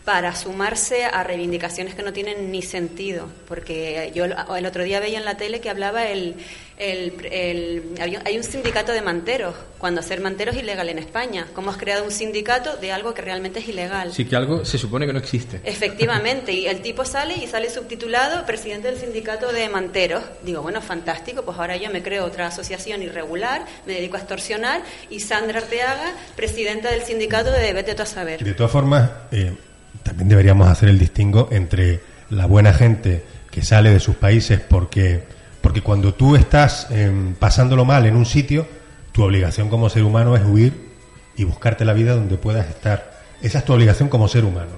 [0.09, 3.27] para sumarse a reivindicaciones que no tienen ni sentido.
[3.47, 6.33] Porque yo el otro día veía en la tele que hablaba el...
[6.79, 11.45] el, el- había- hay un sindicato de manteros, cuando ser mantero es ilegal en España.
[11.53, 14.11] ¿Cómo has creado un sindicato de algo que realmente es ilegal?
[14.11, 15.61] Sí, que algo se supone que no existe.
[15.63, 20.23] Efectivamente, y el tipo sale y sale subtitulado presidente del sindicato de manteros.
[20.41, 24.81] Digo, bueno, fantástico, pues ahora yo me creo otra asociación irregular, me dedico a extorsionar,
[25.11, 28.43] y Sandra Arteaga, presidenta del sindicato de Vete tú a saber.
[28.43, 29.53] De todas formas, eh,
[30.09, 31.99] también deberíamos hacer el distingo entre
[32.31, 35.23] la buena gente que sale de sus países porque,
[35.61, 38.65] porque cuando tú estás em, pasándolo mal en un sitio,
[39.11, 40.73] tu obligación como ser humano es huir
[41.37, 43.19] y buscarte la vida donde puedas estar.
[43.43, 44.71] Esa es tu obligación como ser humano.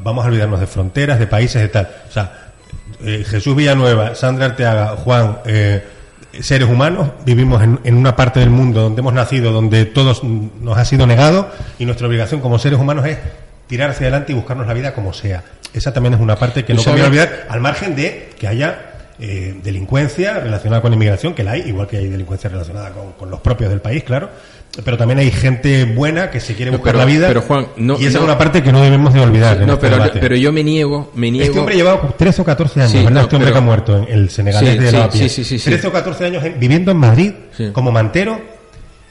[0.00, 1.88] Vamos a olvidarnos de fronteras, de países, de tal.
[2.08, 2.52] O sea,
[3.02, 5.84] eh, Jesús Villanueva, Sandra Arteaga, Juan, eh,
[6.38, 10.78] seres humanos, vivimos en, en una parte del mundo donde hemos nacido, donde todos nos
[10.78, 11.50] ha sido negado
[11.80, 13.18] y nuestra obligación como seres humanos es
[13.68, 15.44] tirar hacia adelante y buscarnos la vida como sea.
[15.72, 18.84] Esa también es una parte que ¿Tú no conviene olvidar, al margen de que haya
[19.20, 23.12] eh, delincuencia relacionada con la inmigración, que la hay, igual que hay delincuencia relacionada con,
[23.12, 24.30] con los propios del país, claro.
[24.84, 27.26] Pero también hay gente buena que se quiere No, buscar pero- la vida.
[27.28, 29.58] pero, Juan, no- y esa no- es una parte que no debemos de olvidar.
[29.66, 31.46] No, este pero, pero yo me niego, me niego.
[31.46, 33.22] Este hombre llevaba 13 o 14 años, Sí, ¿verdad?
[33.24, 34.72] este hombre pero- que ha muerto en el senegalés
[35.12, 35.58] Sí, de sí, sí.
[35.58, 37.32] 13 o 14 años en- viviendo en Madrid
[37.72, 38.40] como mantero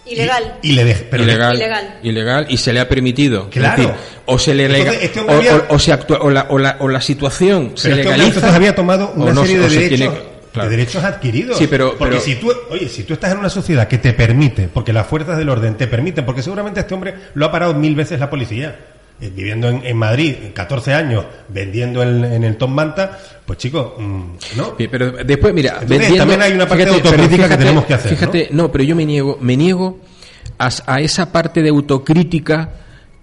[0.09, 0.55] Ilegal.
[0.61, 1.99] y le dej- pero ilegal, Ilegal.
[2.03, 3.49] ilegal y se le ha permitido.
[3.49, 3.81] Claro.
[3.81, 3.95] Decir,
[4.25, 6.57] o se le Entonces, este hombre o, había- o- o se actúa- o la, o
[6.57, 8.27] la- o la situación se Pero este legaliza.
[8.27, 10.15] entonces había tomado una no- serie de se derechos, tiene-
[10.53, 10.69] claro.
[10.69, 11.57] de derechos adquiridos.
[11.57, 14.13] Sí, pero- porque pero- si tú, oye, si tú estás en una sociedad que te
[14.13, 17.73] permite, porque las fuerzas del orden te permiten, porque seguramente este hombre lo ha parado
[17.73, 18.75] mil veces la policía.
[19.19, 23.93] Eh, viviendo en, en Madrid, 14 años, vendiendo en, en el Tom Manta, pues chicos,
[23.97, 24.21] mm,
[24.57, 24.75] ¿no?
[24.77, 28.49] Pero después, mira, Entonces, también hay una parte de autocrítica que tenemos que hacer, Fíjate,
[28.51, 28.71] ¿no?
[28.71, 29.99] pero yo me niego, me niego
[30.59, 32.71] a, a esa parte de autocrítica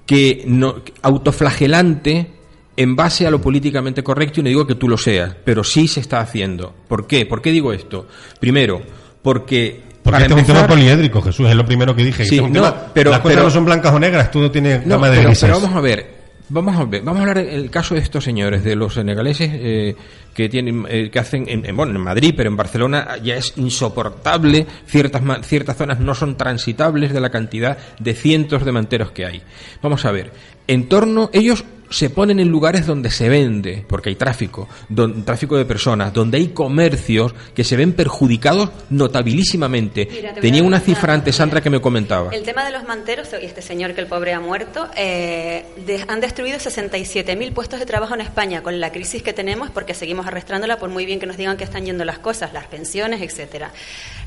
[0.06, 2.30] que no, autoflagelante
[2.76, 5.86] en base a lo políticamente correcto y no digo que tú lo seas, pero sí
[5.86, 6.74] se está haciendo.
[6.88, 7.24] ¿Por qué?
[7.24, 8.08] ¿Por qué digo esto?
[8.40, 8.82] Primero,
[9.22, 12.24] porque Porque este es un tema empezar- poliédrico, Jesús, es lo primero que dije.
[12.24, 14.30] Sí, Este es un no, tema- pero- las cosas pero- no son blancas o negras,
[14.30, 15.48] todo tiene No, gama de pero, grises.
[15.48, 16.06] pero vamos a ver,
[16.50, 19.96] vamos a ver, vamos a hablar el caso de estos señores, de los senegaleses eh,
[20.34, 23.54] que tienen, eh, que hacen, en, en- bueno, en Madrid, pero en Barcelona ya es
[23.56, 29.24] insoportable, ciertas ciertas zonas no son transitables de la cantidad de cientos de manteros que
[29.24, 29.42] hay.
[29.82, 30.32] Vamos a ver,
[30.66, 31.64] en torno, ellos
[31.94, 36.38] se ponen en lugares donde se vende, porque hay tráfico, don- tráfico de personas, donde
[36.38, 40.08] hay comercios que se ven perjudicados notabilísimamente.
[40.10, 42.34] Mira, te voy Tenía una cifra antes, Sandra, que me comentaba.
[42.34, 46.04] El tema de los manteros, y este señor que el pobre ha muerto, eh, de-
[46.08, 50.26] han destruido 67.000 puestos de trabajo en España con la crisis que tenemos, porque seguimos
[50.26, 53.70] arrastrándola por muy bien que nos digan que están yendo las cosas, las pensiones, etcétera.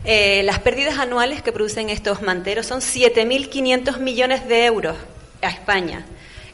[0.05, 4.95] Eh, las pérdidas anuales que producen estos manteros son 7.500 millones de euros
[5.41, 6.05] a España.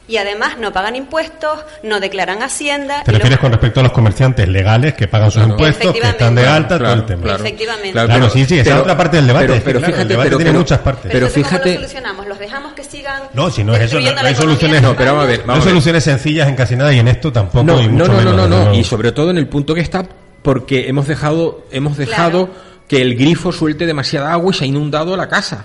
[0.06, 3.02] Y además no pagan impuestos, no declaran Hacienda.
[3.04, 5.52] Te lo- refieres con respecto a los comerciantes legales que pagan sus Claro.
[5.54, 6.46] impuestos, que están de Efectivamente.
[6.46, 7.22] alta, todo Claro, el tema.
[7.22, 7.42] claro.
[7.42, 7.92] Efectivamente.
[7.92, 9.44] Claro, sí, sí, esa pero- es otra parte del debate.
[9.46, 11.10] pero- es que, pero claro, el fíjate, debate pero- tiene pero- muchas partes.
[11.10, 12.26] pero ¿cómo fíjate- lo solucionamos?
[12.26, 14.82] ¿Los dejamos que sigan No, si no es eso, no, hay soluciones.
[14.82, 15.46] No, pero vamos a ver?
[15.46, 15.68] No hay ver.
[15.70, 17.64] soluciones sencillas en casi nada y en esto tampoco.
[17.64, 19.80] No, y mucho no, no, menos, no, no, y sobre todo en el punto que
[19.80, 20.04] está
[20.42, 22.50] porque hemos dejado hemos dejado
[22.88, 25.64] que el grifo suelte demasiada agua y se ha inundado la casa.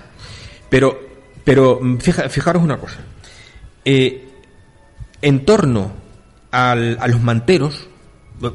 [0.70, 0.98] Pero
[1.44, 2.96] pero fija- fijaros una cosa.
[3.84, 4.28] Eh,
[5.22, 5.92] en torno
[6.50, 7.88] al- a los manteros,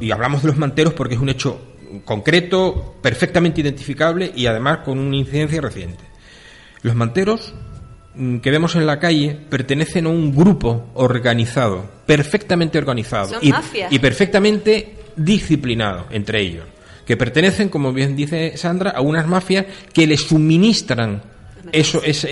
[0.02, 1.62] y hablamos de los manteros porque es un hecho
[2.04, 6.04] concreto, perfectamente identificable y además con una incidencia reciente.
[6.82, 7.54] Los manteros
[8.16, 13.52] mm, que vemos en la calle pertenecen a un grupo organizado, perfectamente organizado y,
[14.00, 16.66] perfectamente disciplinado entre ellos,
[17.06, 21.22] que pertenecen, como bien dice Sandra, a unas mafias que les suministran
[21.72, 22.28] eso, esa,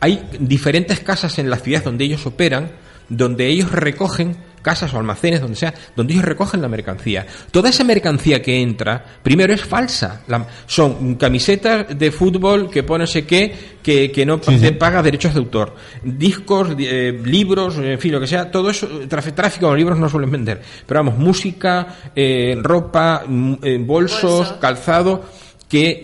[0.00, 2.70] Hay diferentes casas en la ciudad donde ellos operan,
[3.08, 7.26] donde ellos recogen casas o almacenes, donde sea, donde ellos recogen la mercancía.
[7.50, 10.22] Toda esa mercancía que entra, primero es falsa.
[10.28, 15.02] La- son camisetas de fútbol que pone no sé qué, que, que no Sí, paga
[15.02, 15.74] derechos de autor.
[16.04, 19.98] Discos, di- eh, libros, en fin, lo que sea, todo eso, tráfico, tráfico con libros
[19.98, 20.62] no suelen vender.
[20.86, 24.52] Pero vamos, música, eh, ropa, mm, eh, bolsos, Bolsos.
[24.58, 25.24] calzado.
[25.72, 26.02] Que,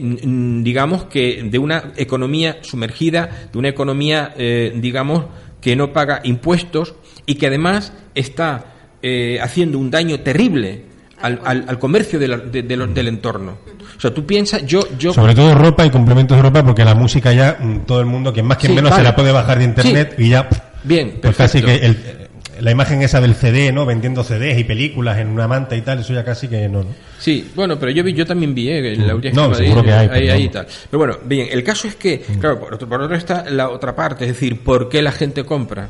[0.63, 5.27] digamos, que de una economía sumergida, de una economía, eh, digamos,
[5.61, 6.95] que no paga impuestos
[7.27, 8.65] y que además está
[9.03, 10.85] eh, haciendo un daño terrible
[11.21, 13.59] al, al- al comercio de la- de- de lo- del entorno.
[13.97, 16.95] O sea, tú piensas, yo, yo Sobre todo ropa y complementos de ropa, porque la
[16.95, 19.03] música ya mm, todo el mundo, quien más quien Sí, menos, vale.
[19.03, 20.25] se la puede bajar de internet Sí.
[20.25, 20.49] y ya.
[20.83, 21.81] Bien, Pues casi perfecto.
[21.81, 22.18] que el-
[22.61, 23.87] la imagen esa del CD, ¿no?
[23.87, 26.83] Vendiendo CDs y películas en una manta y tal, eso ya casi que no.
[26.83, 26.91] ¿no?
[27.19, 30.09] Sí, bueno, pero yo vi, yo también vi eh, la última No, seguro que hay,
[30.09, 30.67] ahí, pero ahí y tal.
[30.91, 33.95] Pero bueno, bien, el caso es que, claro, por otro, por otro está la otra
[33.95, 35.89] parte, es decir, ¿por qué la gente compra?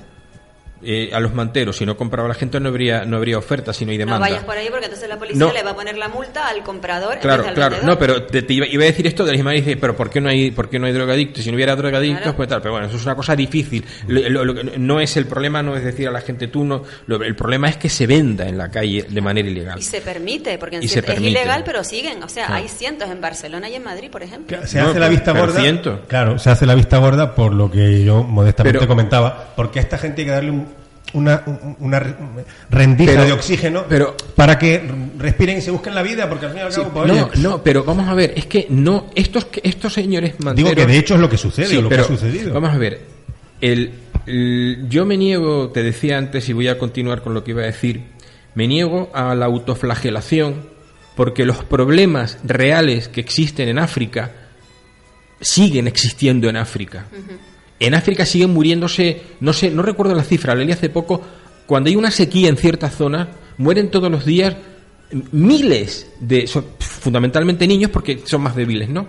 [0.90, 3.90] Eh, a los manteros, si no compraba la gente no habría no habría oferta, sino
[3.92, 4.26] hay No demanda.
[4.26, 5.52] vayas por ahí porque entonces la policía No.
[5.52, 7.70] le va a poner la multa al comprador en Claro, del claro.
[7.76, 7.94] vendedor.
[7.94, 9.94] No, pero te, te iba, iba a decir esto de la misma manera, dice, pero
[9.94, 11.44] ¿por qué no hay, por qué no hay drogadictos?
[11.44, 12.36] Si no hubiera drogadictos, Claro.
[12.36, 12.62] pues tal.
[12.62, 13.84] Pero bueno, eso es una cosa difícil.
[14.06, 16.82] Lo- lo- lo- no es el problema, no es decir a la gente tú no.
[17.06, 19.78] lo- el problema es que se venda en la calle de manera ilegal.
[19.78, 21.38] Y se permite, porque en Y se cierto- es permite.
[21.40, 22.22] ilegal, pero siguen.
[22.22, 24.56] O sea, hay cientos en Barcelona y en Madrid, por ejemplo.
[24.66, 25.60] Se No, hace la vista gorda.
[25.60, 26.02] ciento.
[26.08, 29.82] Claro, se hace la vista gorda por lo que yo modestamente Pero- comentaba, porque a
[29.82, 30.77] esta gente hay que darle un-
[31.14, 32.14] una, un- una re-
[32.70, 34.82] rendija Pero- de oxígeno pero- para que
[35.18, 37.14] respiren y se busquen la vida, porque al fin y al Sí, cabo, pues, no,
[37.26, 40.70] oye, no, pero vamos a ver, es que no, estos, que- estos señores manteros...
[40.72, 42.52] Digo que de hecho es lo que sucede, Sí, o lo pero que ha sucedido.
[42.54, 43.00] Vamos a ver,
[43.60, 43.92] el,
[44.26, 47.62] el- yo me niego, te decía antes y voy a continuar con lo que iba
[47.62, 48.02] a decir,
[48.54, 50.76] me niego a la autoflagelación
[51.16, 54.32] porque los problemas reales que existen en África
[55.40, 57.06] siguen existiendo en África.
[57.80, 61.22] En África siguen muriéndose, no sé, no recuerdo la cifra, leí hace poco,
[61.66, 64.56] cuando hay una sequía en ciertas zonas, mueren todos los días
[65.32, 66.46] miles de,
[66.78, 69.08] fundamentalmente niños porque son más débiles, ¿no?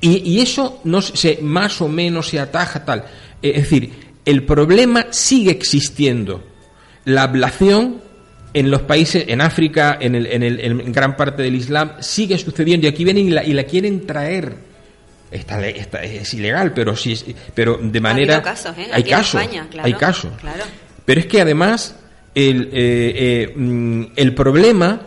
[0.00, 3.04] Y, y eso no se, más o menos se ataja tal.
[3.42, 3.92] Eh, Es decir,
[4.24, 6.42] el problema sigue existiendo.
[7.04, 8.00] La ablación
[8.52, 12.38] en los países, en África, en, el, en, el, en gran parte del Islam, sigue
[12.38, 14.56] sucediendo y aquí vienen y la, y la quieren traer.
[15.30, 18.88] Está, está- es ilegal, pero sí, pero de manera habido casos, ¿eh?
[18.92, 20.32] hay casos, España, claro, hay casos.
[20.40, 20.64] claro.
[21.04, 21.96] Pero es que además
[22.34, 25.00] el, eh, eh, mm, el problema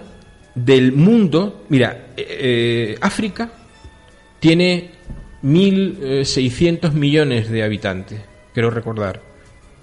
[0.55, 3.49] del mundo, mira, eh, eh, África
[4.39, 4.91] tiene
[5.43, 8.19] 1.600 millones de habitantes,
[8.53, 9.21] creo recordar.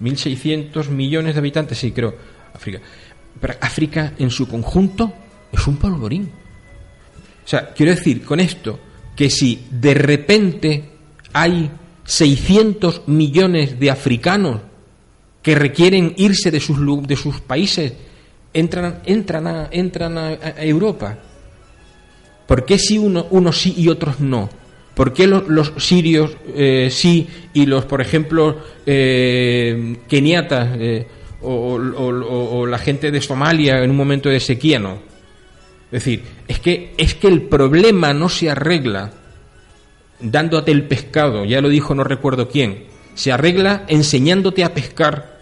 [0.01, 2.15] 1.600 millones de habitantes, sí, creo,
[2.53, 2.79] África.
[3.39, 5.13] Pero África en su conjunto
[5.51, 6.29] es un polvorín.
[7.43, 8.79] O sea, quiero decir con esto
[9.17, 10.83] que si de repente
[11.33, 11.69] hay
[12.05, 14.61] 600 millones de africanos
[15.41, 17.93] que requieren irse de sus, de sus países,
[18.53, 21.17] entran, entran, a, entran a, Europa.
[22.47, 24.49] ¿Por qué si uno, unos sí y otros no?
[24.93, 31.07] ¿Por qué los, los sirios eh, sí y los, por ejemplo, eh, keniatas eh,
[31.41, 34.95] o- o la gente de Somalia en un momento de sequía no?
[35.91, 39.11] Es decir, es que, es que el problema no se arregla
[40.19, 42.85] dándote el pescado, ya lo dijo no recuerdo quién,
[43.15, 45.37] se arregla enseñándote a pescar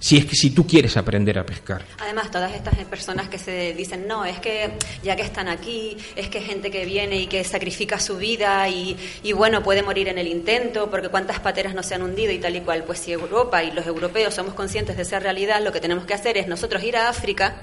[0.00, 1.82] si es que si tú quieres aprender a pescar.
[1.98, 4.70] Además, todas estas personas que se dicen, no, es que
[5.02, 8.96] ya que están aquí, es que gente que viene y que sacrifica su vida y,
[9.24, 12.38] y bueno, puede morir en el intento, porque cuántas pateras no se han hundido y
[12.38, 12.84] tal y cual.
[12.84, 16.14] Pues si Europa y los europeos somos conscientes de esa realidad, lo que tenemos que
[16.14, 17.56] hacer es nosotros ir a África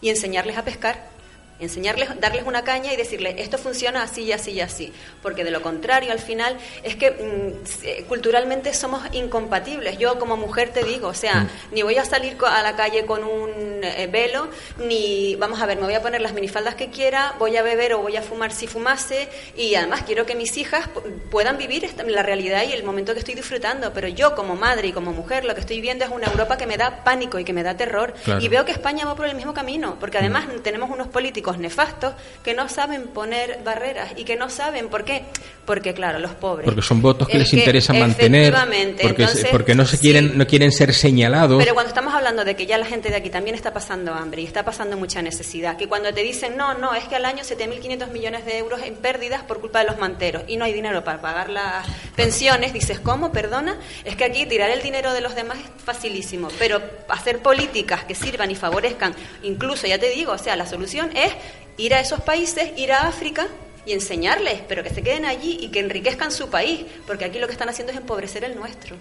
[0.00, 1.17] y enseñarles a pescar.
[1.60, 4.92] Enseñarles, darles una caña y decirles esto funciona así y así y así.
[5.22, 9.98] Porque de lo contrario, al final, es que mm, culturalmente somos incompatibles.
[9.98, 13.24] Yo como mujer te digo, o sea, ni voy a salir a la calle con
[13.24, 13.50] un
[13.82, 14.48] eh, velo,
[14.78, 17.94] ni, vamos a ver, me voy a poner las minifaldas que quiera, voy a beber
[17.94, 21.84] o voy a fumar si fumase, y además quiero que mis hijas pu- puedan vivir
[21.84, 23.92] esta- la realidad y el momento que estoy disfrutando.
[23.92, 26.66] Pero yo como madre y como mujer, lo que estoy viendo es una Europa que
[26.66, 28.14] me da pánico y que me da terror.
[28.24, 28.40] Claro.
[28.40, 32.12] Y veo que España va por el mismo camino, porque además tenemos unos políticos nefastos
[32.44, 35.22] que no saben poner barreras y que no saben por qué.
[35.64, 36.64] Porque claro, los pobres.
[36.64, 38.54] Porque son votos que Es les interesa mantener,
[39.00, 40.02] porque, entonces, porque no se sí.
[40.02, 41.62] quieren, no quieren ser señalados.
[41.62, 44.42] Pero cuando estamos hablando de que ya la gente de aquí también está pasando hambre
[44.42, 47.42] y está pasando mucha necesidad, que cuando te dicen, no, no, es que al año
[47.42, 51.04] 7.500 millones de euros en pérdidas por culpa de los manteros y no hay dinero
[51.04, 51.86] para pagar las
[52.16, 53.30] pensiones, dices, ¿cómo?
[53.30, 58.04] Perdona, es que aquí tirar el dinero de los demás es facilísimo, pero hacer políticas
[58.04, 61.32] que sirvan y favorezcan, incluso, ya te digo, o sea, la solución es
[61.78, 63.46] ir a esos países, ir a África
[63.86, 67.46] y enseñarles, pero que se queden allí y que enriquezcan su país, porque aquí lo
[67.46, 68.96] que están haciendo es empobrecer el nuestro.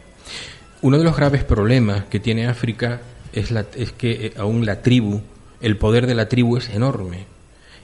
[0.81, 3.01] Uno de los graves problemas que tiene África
[3.33, 5.21] es, la, es que eh, aún la tribu,
[5.59, 7.25] el poder de la tribu es enorme.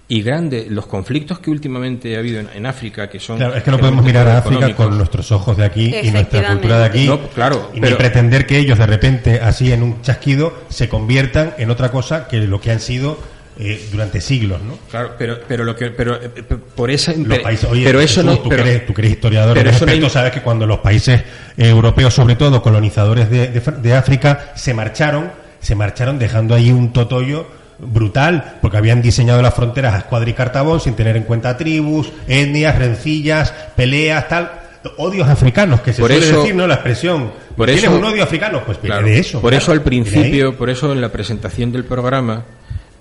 [0.07, 3.37] Y grande, los conflictos que últimamente ha habido en, en África, que son...
[3.37, 4.85] Claro, es que no podemos mirar a África económicos.
[4.85, 7.07] con nuestros ojos de aquí y nuestra cultura de aquí.
[7.07, 11.55] No, claro, y ni pretender que ellos de repente, así en un chasquido, se conviertan
[11.57, 13.17] en otra cosa que lo que han sido
[13.59, 14.77] eh, durante siglos, ¿no?
[14.89, 16.29] Claro, pero, pero lo que, pero eh,
[16.75, 19.01] por esa, Los países- oye, pero eso Jesús, no, tú, pero- que eres, tú que
[19.01, 21.21] eres historiador pero eso no im- sabes que cuando los países
[21.57, 26.71] eh, europeos, sobre todo colonizadores de, de de África, se marcharon, se marcharon dejando ahí
[26.71, 27.47] un totollo
[27.79, 32.11] brutal, porque habían diseñado las fronteras a escuadra y cartabón sin tener en cuenta tribus,
[32.27, 34.51] etnias, rencillas, peleas, tal.
[34.97, 36.67] Odios africanos, que se Por suele eso- decir, ¿no?
[36.67, 37.31] La expresión.
[37.55, 38.63] por ¿Tienes eso- un odio africano?
[38.65, 39.39] Pues Claro, de eso.
[39.39, 42.43] Por claro, eso al principio, por eso en la presentación del programa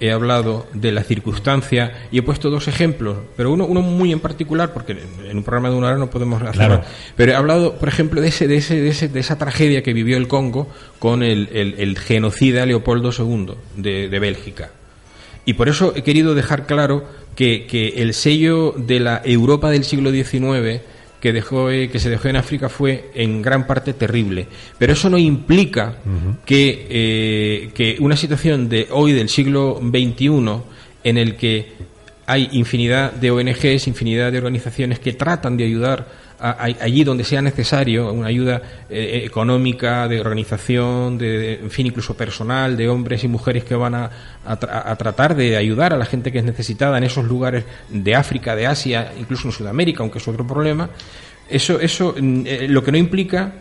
[0.03, 4.21] he hablado de la circunstancia y he puesto dos ejemplos, pero uno, uno muy en
[4.21, 4.97] particular, porque
[5.29, 6.55] en un programa de una hora no podemos hacer.
[6.55, 6.83] Claro.
[7.17, 9.93] Pero he hablado, por ejemplo, de ese, de ese, de ese, de esa tragedia que
[9.93, 14.71] vivió el Congo con el, el- el genocida Leopoldo II de, de Bélgica.
[15.45, 19.85] Y por eso he querido dejar claro que, que el sello de la Europa del
[19.85, 20.83] siglo XIX
[21.23, 24.49] que, dejó, eh, que se dejó en África fue en gran parte terrible.
[24.77, 25.99] Pero eso no implica
[26.45, 30.63] que, eh, que una situación de hoy, del siglo XXI,
[31.05, 31.75] en el que
[32.27, 36.09] hay infinidad de ONGs, infinidad de organizaciones que tratan de ayudar
[36.51, 42.77] allí donde sea necesario, una ayuda eh, económica, de organización, de, en fin, incluso personal,
[42.77, 44.11] de hombres y mujeres que van a,
[44.45, 47.65] a tra- a tratar de ayudar a la gente que es necesitada en esos lugares
[47.91, 50.91] de África, de Asia, incluso en Sudamérica, aunque es otro problema.
[51.49, 53.53] Eso, eso mm, eh, lo que no implica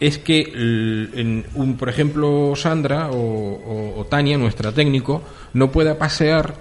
[0.00, 5.22] es que, en un, por ejemplo, Sandra o, o- o Tania, nuestra técnico,
[5.52, 6.54] no pueda pasear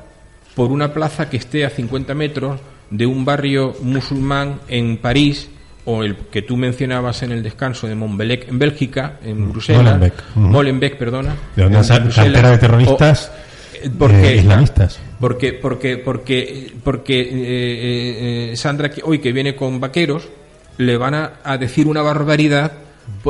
[0.56, 2.60] por una plaza que esté a 50 metros
[2.90, 5.48] de un barrio musulmán en París
[5.92, 10.14] o el que tú mencionabas en el descanso de Montbelec en Bélgica, en Bruselas, Molenbeek.
[10.36, 10.40] Ujú.
[10.48, 11.64] Molenbeek, perdona, De
[12.14, 15.00] cantera de terroristas, o- eh, porque, eh, islamistas.
[15.20, 20.28] porque porque porque porque eh, eh, Sandra que- hoy que viene con vaqueros
[20.78, 22.72] le van a, a decir una barbaridad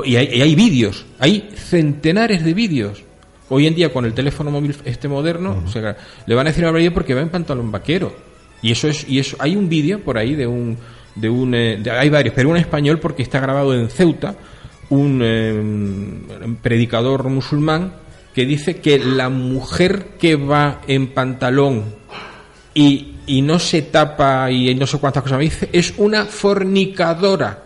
[0.05, 3.03] y hay, y hay vídeos, hay centenares de vídeos.
[3.51, 5.95] Hoy en día con el teléfono móvil este moderno, o sea,
[6.27, 8.13] le van a decir una barbaridad porque va en pantalón vaquero.
[8.61, 10.77] Y eso es y eso hay un vídeo por ahí de un
[11.19, 14.35] de un eh, hay varios, pero un español porque está grabado en Ceuta,
[14.89, 17.93] un eh, predicador musulmán
[18.33, 21.95] que dice que la mujer que va en pantalón
[22.73, 27.63] y, y no se tapa y no sé cuántas cosas me dice, es una fornicadora.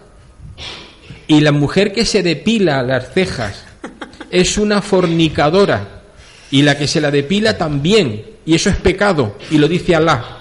[1.27, 3.65] Y la mujer que se depila las cejas
[4.29, 6.01] es una fornicadora.
[6.51, 8.25] Y la que se la depila también.
[8.45, 9.37] Y eso es pecado.
[9.49, 10.39] Y lo dice Alá.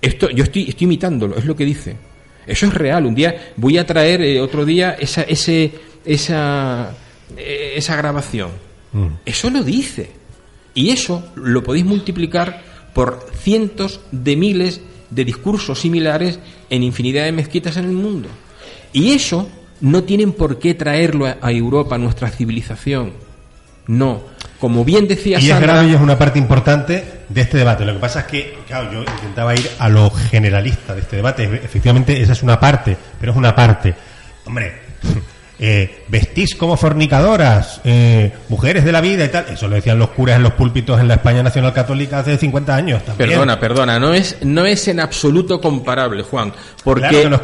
[0.00, 1.96] Esto, yo estoy, estoy imitándolo, es lo que dice.
[2.46, 3.06] Eso es real.
[3.06, 5.72] Un día voy a traer eh, otro día esa, ese,
[6.04, 6.92] esa,
[7.36, 8.50] eh, esa grabación.
[8.92, 9.06] Mm.
[9.24, 10.10] Eso lo dice.
[10.74, 12.62] Y eso lo podéis multiplicar
[12.94, 14.80] por cientos de miles
[15.10, 16.38] de discursos similares
[16.70, 18.28] en infinidad de mezquitas en el mundo.
[18.92, 19.48] Y eso
[19.80, 23.12] no tienen por qué traerlo a, a Europa, a nuestra civilización.
[23.90, 24.22] No.
[24.60, 27.84] Como bien decía Y es Sandra, grave y es una parte importante de este debate.
[27.84, 31.42] Lo que pasa es que, claro, yo intentaba ir a lo generalista de este debate.
[31.42, 33.94] Efectivamente, esa es una parte, pero es una parte.
[34.44, 34.74] Hombre,
[35.62, 39.44] eh, vestís como fornicadoras, eh, mujeres de la vida y tal.
[39.52, 42.74] Eso lo decían los curas en los púlpitos en la España Nacional Católica hace 50
[42.74, 43.30] años también.
[43.30, 46.52] Perdona, perdona, no es, no es en absoluto comparable, Juan,
[46.82, 47.36] porque Claro no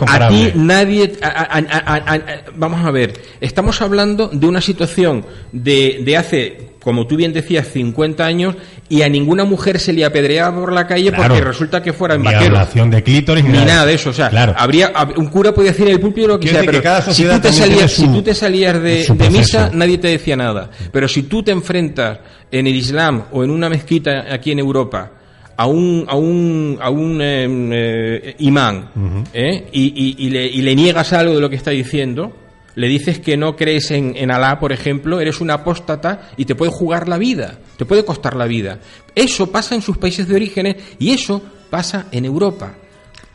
[0.57, 2.23] nadie, a- a- a- a- a-
[2.55, 7.67] vamos a ver, estamos hablando de una situación de, de hace, como tú bien decías,
[7.67, 8.55] 50 años
[8.89, 11.35] y a ninguna mujer se le apedreaba por la calle Claro.
[11.35, 12.69] porque resulta que fuera en vaqueros.
[12.93, 14.55] de clítoris Ni nada de eso, o sea, Claro.
[14.57, 17.13] habría hab- un cura podía decir en el púlpito lo que Quiero sea, pero que
[17.13, 20.71] si tú te salías, si tú te salías de, misa, nadie te decía nada.
[20.93, 22.21] Pero si tú te enfrentas
[22.53, 25.11] en el Islam o en una mezquita aquí en Europa
[25.57, 28.91] a un a un a un em, eh, imán
[29.35, 29.67] ¿eh?
[29.73, 29.83] y,
[30.21, 32.33] y- y le, y le niegas algo de lo que está diciendo,
[32.77, 36.55] le dices que no crees en, en Alá, por ejemplo, eres un apóstata y te
[36.55, 38.79] puede jugar la vida, te puede costar la vida.
[39.15, 42.75] Eso pasa en sus países de orígenes y eso pasa en Europa.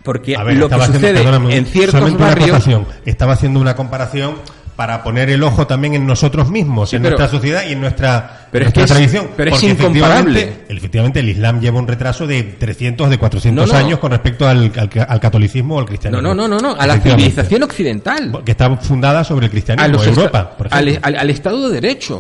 [0.04, 2.68] Porque ver, lo que haciendo- sucede en ciertos barrios.
[3.06, 4.36] Estaba haciendo una comparación
[4.82, 7.82] para poner el ojo también en nosotros mismos, Sí, en pero- nuestra sociedad y en
[7.82, 9.28] nuestra, Pero es nuestra que es- tradición.
[9.38, 10.40] pero es incomparable.
[10.40, 13.78] efectivamente- Efectivamente, el Islam lleva un retraso de 300, de 400 No, no.
[13.80, 16.24] años con respecto al, al, al catolicismo o al cristianismo.
[16.24, 18.42] No, no, no, no, no, a la civilización occidental.
[18.44, 21.80] Que está fundada sobre el A cristianismo, los Europa, por al, al- al Estado de
[21.80, 22.20] Derecho,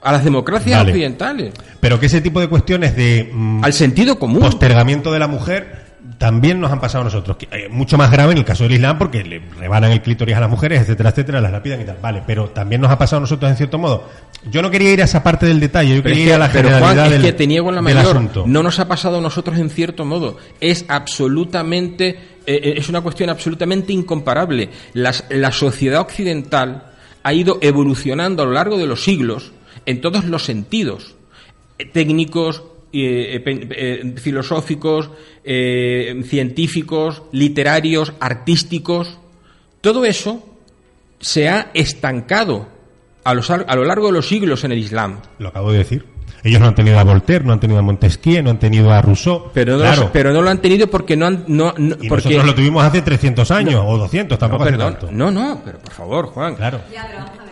[0.00, 0.92] a las democracias Vale.
[0.92, 4.40] occidentales, Pero que ese tipo de cuestiones de mm, al sentido común.
[4.40, 5.87] postergamiento de la mujer
[6.18, 7.36] también nos han pasado a nosotros.
[7.36, 10.34] Que, eh, mucho más grave en el caso del Islam porque le rebanan el clítoris
[10.36, 11.98] a las mujeres, etcétera, etcétera, las lapidan y tal.
[12.02, 14.08] Vale, pero también nos ha pasado a nosotros en cierto modo.
[14.50, 16.34] Yo no quería ir a esa parte del detalle, yo Pero, quería es ir que,
[16.34, 18.04] a la pero, generalidad Juan, del, que te niego la mayor.
[18.16, 18.44] asunto.
[18.46, 20.36] No nos ha pasado a nosotros en cierto modo.
[20.60, 24.70] Es absolutamente, eh, eh, es una cuestión absolutamente incomparable.
[24.94, 26.84] Las- la sociedad occidental
[27.22, 29.52] ha ido evolucionando a lo largo de los siglos
[29.86, 31.14] en todos los sentidos,
[31.92, 32.62] técnicos,
[32.92, 35.10] eh, eh, filosóficos,
[35.44, 39.18] eh, científicos, literarios, artísticos,
[39.80, 40.44] todo eso
[41.20, 42.68] se ha estancado
[43.24, 45.20] a, los a lo largo de los siglos en el Islam.
[45.38, 46.04] Lo acabo de decir.
[46.44, 49.02] Ellos no han tenido a Voltaire, no han tenido a Montesquieu, no han tenido a
[49.02, 49.50] Rousseau.
[49.52, 50.10] Pero no, claro.
[50.12, 51.44] pero no lo han tenido porque no han...
[51.48, 54.76] No, no- y porque, nosotros lo tuvimos hace 300 años o 200, tampoco no, hace
[54.78, 55.12] perdón, tanto.
[55.12, 56.54] no, no, pero por favor, Juan.
[56.54, 56.80] Claro.
[56.94, 57.47] Vamos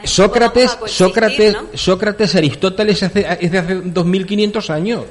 [0.00, 1.66] coexistir, Sócrates, ¿no?
[1.74, 5.04] Sócrates, Aristóteles hace, es de hace 2500 años.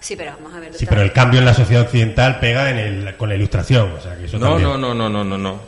[0.00, 0.74] Sí, pero vamos a ver.
[0.74, 3.92] Sí, pero el cambio en la sociedad occidental pega en el, con la ilustración.
[3.92, 4.68] O sea, que eso No, también.
[4.70, 5.60] no, no, no, no, no, no.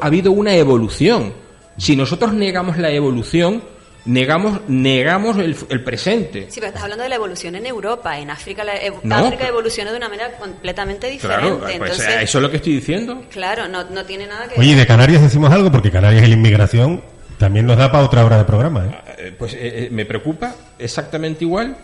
[0.00, 1.32] Ha habido una evolución.
[1.76, 3.62] Si nosotros negamos la evolución,
[4.04, 6.46] negamos, negamos el, el presente.
[6.48, 8.18] Sí, pero estás hablando de la evolución en Europa.
[8.20, 11.42] En África, la ev- No, África pero- evolucionó de una manera completamente diferente.
[11.46, 13.24] Claro, pues Entonces, eso es lo que estoy diciendo.
[13.32, 16.28] claro, no, no tiene nada que Oye, y de Canarias decimos algo, porque Canarias y
[16.28, 17.02] la inmigración
[17.40, 18.84] también nos da para otra hora de programa.
[18.84, 19.14] ¿eh?
[19.16, 21.74] Eh, Pues eh, eh, me preocupa exactamente igual.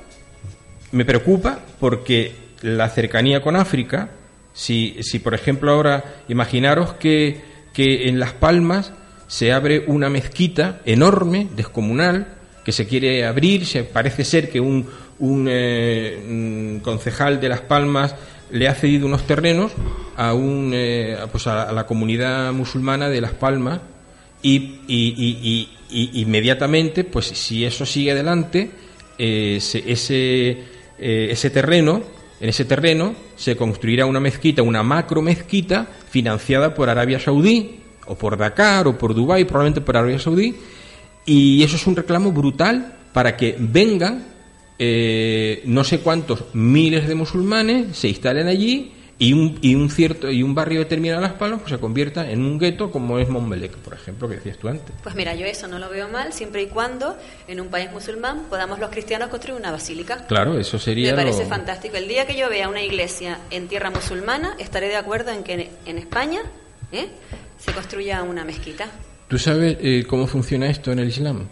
[0.93, 4.11] Me preocupa porque la cercanía con África,
[4.53, 7.41] si, si por ejemplo ahora imaginaros que,
[7.73, 8.93] que en Las Palmas
[9.29, 14.87] se abre una mezquita enorme, descomunal, que se quiere abrir, se parece ser que un,
[15.21, 18.15] un, concejal de Las Palmas
[18.51, 19.73] le ha cedido unos terrenos
[20.17, 20.75] a un
[21.33, 23.81] pues a la comunidad musulmana de Las Palmas
[24.53, 28.71] y, y- y- inmediatamente, pues si eso sigue adelante,
[29.19, 30.51] eh, se- ese,
[30.99, 32.03] eh, ese terreno,
[32.41, 38.15] en ese terreno se construirá una mezquita, una macro mezquita financiada por Arabia Saudí, o
[38.17, 40.55] por Dakar, o por Dubái, probablemente por Arabia Saudí,
[41.25, 44.27] y eso es un reclamo brutal para que vengan
[44.79, 50.31] eh, no sé cuántos miles de musulmanes, se instalen allí y un, y un cierto
[50.31, 53.29] y un barrio determinado de Las Palmas pues, se convierta en un gueto como es
[53.31, 54.95] Montmelec, por ejemplo, que decías tú antes.
[55.03, 57.17] Pues mira, yo eso no lo veo mal, siempre y cuando
[57.49, 60.27] en un país musulmán podamos los cristianos construir una basílica.
[60.27, 61.97] Claro, eso sería Me parece lo- fantástico.
[61.97, 65.71] El día que yo vea una iglesia en tierra musulmana, estaré de acuerdo en que
[65.87, 66.41] en España
[66.93, 67.09] ¿eh?
[67.59, 68.87] se construya una mezquita.
[69.29, 71.49] ¿Tú sabes eh, cómo funciona esto en el Islam?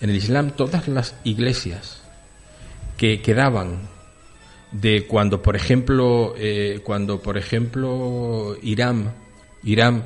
[0.00, 2.02] En el Islam todas las iglesias
[2.96, 3.90] que quedaban
[4.72, 9.12] de cuando, por ejemplo, eh, cuando, por ejemplo, Irán,
[9.64, 10.02] Irán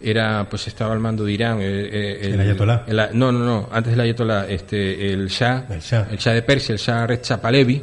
[0.00, 2.84] era, pues estaba al mando de Irán, eh, eh, El ayatolá.
[2.86, 6.78] el- no, no, no, antes del ayatolá, este, el Shah, el Shah, de Persia, el
[6.78, 7.82] Shah Reza Pahlavi,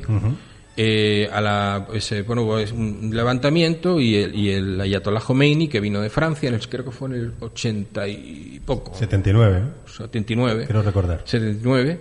[0.79, 5.79] eh, a la, eh, bueno, hubo un levantamiento y el, y el ayatolá Khomeini, que
[5.79, 8.93] vino de Francia, en el- creo que fue en el 80 y poco.
[8.95, 9.89] 79, ¿eh?
[9.91, 10.65] 79.
[10.65, 11.21] Quiero recordar.
[11.25, 11.99] 79.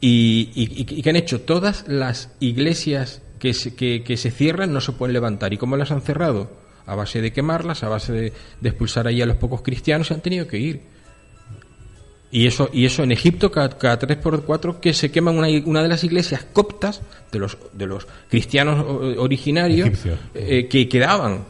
[0.00, 4.30] Y, y, y- y que han hecho todas las iglesias que se, que, que se
[4.30, 5.52] cierran no se pueden levantar.
[5.52, 6.50] ¿Y cómo las han cerrado?
[6.86, 10.14] A base de quemarlas, a base de, de expulsar ahí a los pocos cristianos, se
[10.14, 10.80] han tenido que ir.
[12.30, 15.48] Y eso, y eso en Egipto, cada, cada tres por cuatro, que se queman una,
[15.64, 17.00] una de las iglesias coptas
[17.32, 18.84] de los, de los cristianos
[19.18, 19.90] originarios
[20.34, 21.44] eh, que quedaban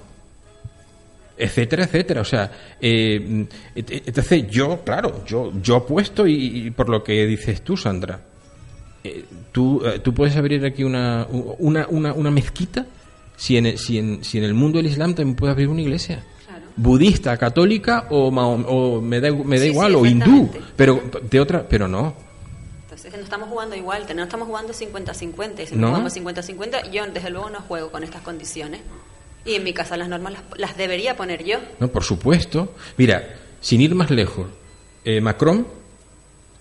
[1.38, 2.20] etcétera, etcétera.
[2.20, 7.62] O sea, eh, entonces yo, claro, yo, yo apuesto y, y por lo que dices
[7.62, 8.20] tú, Sandra,
[9.06, 11.26] eh, tú, eh, tú puedes abrir aquí una,
[11.58, 12.86] una, una, una mezquita
[13.36, 15.80] si en, el, si, en, si en el mundo del Islam también puede abrir una
[15.82, 16.24] iglesia.
[16.78, 21.40] Budista, católica o, o me da, me da Sí, igual, sí, o hindú, pero de
[21.40, 22.14] otra, pero no.
[22.82, 25.62] Entonces no estamos jugando igual, no estamos jugando 50-50.
[25.62, 25.80] Y Si No.
[25.82, 28.80] no jugamos 50-50, yo desde luego no juego con estas condiciones.
[29.46, 31.58] Y en mi casa las normas las, las debería poner yo.
[31.80, 32.74] No, por supuesto.
[32.98, 33.24] Mira,
[33.60, 34.46] sin ir más lejos,
[35.04, 35.66] eh, Macron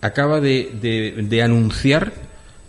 [0.02, 2.14] acaba de, de- de anunciar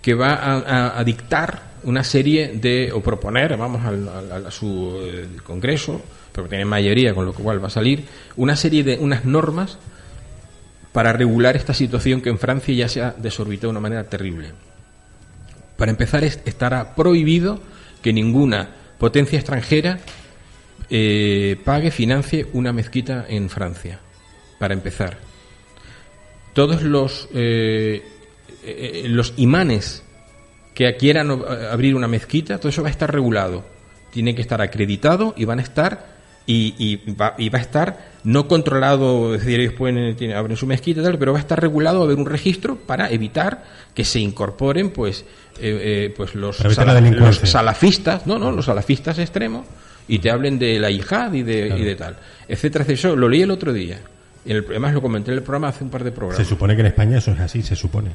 [0.07, 6.01] que va a, dictar una serie de, o proponer, vamos, al, a su eh, Congreso,
[6.31, 8.05] porque tiene mayoría, con lo cual va a salir,
[8.37, 9.79] una serie de unas normas
[10.93, 14.53] para regular esta situación que en Francia ya se ha desorbitado de una manera terrible.
[15.77, 17.59] Para empezar, es- estará prohibido
[18.01, 19.99] que ninguna potencia extranjera
[20.89, 23.99] eh, pague, financie una mezquita en Francia.
[24.61, 25.19] Para empezar.
[26.53, 28.05] Todos los, eh,
[28.67, 30.03] eh, los imanes
[30.75, 33.65] que quieran o- abrir una mezquita, todo eso va a estar regulado.
[34.11, 36.17] Tiene que estar acreditado y van a estar
[36.49, 40.57] y, y va, y va a estar no controlado, es decir, ellos pueden tienen- abren
[40.57, 43.11] su mezquita y tal, pero va a estar regulado, va a haber un registro para
[43.11, 43.65] evitar
[43.95, 45.23] que se incorporen pues
[45.61, 46.93] eh, eh, pues los, sala-
[47.27, 49.67] los salafistas, no, no, los salafistas extremos
[50.09, 52.17] y te hablen de la yihad y de, y de tal,
[52.49, 52.95] etcétera, etcétera.
[53.11, 53.99] Eso lo leí el otro día.
[54.45, 56.37] El- además lo comenté en el programa hace un par de programas.
[56.37, 58.11] Se supone que en España eso es así, se supone.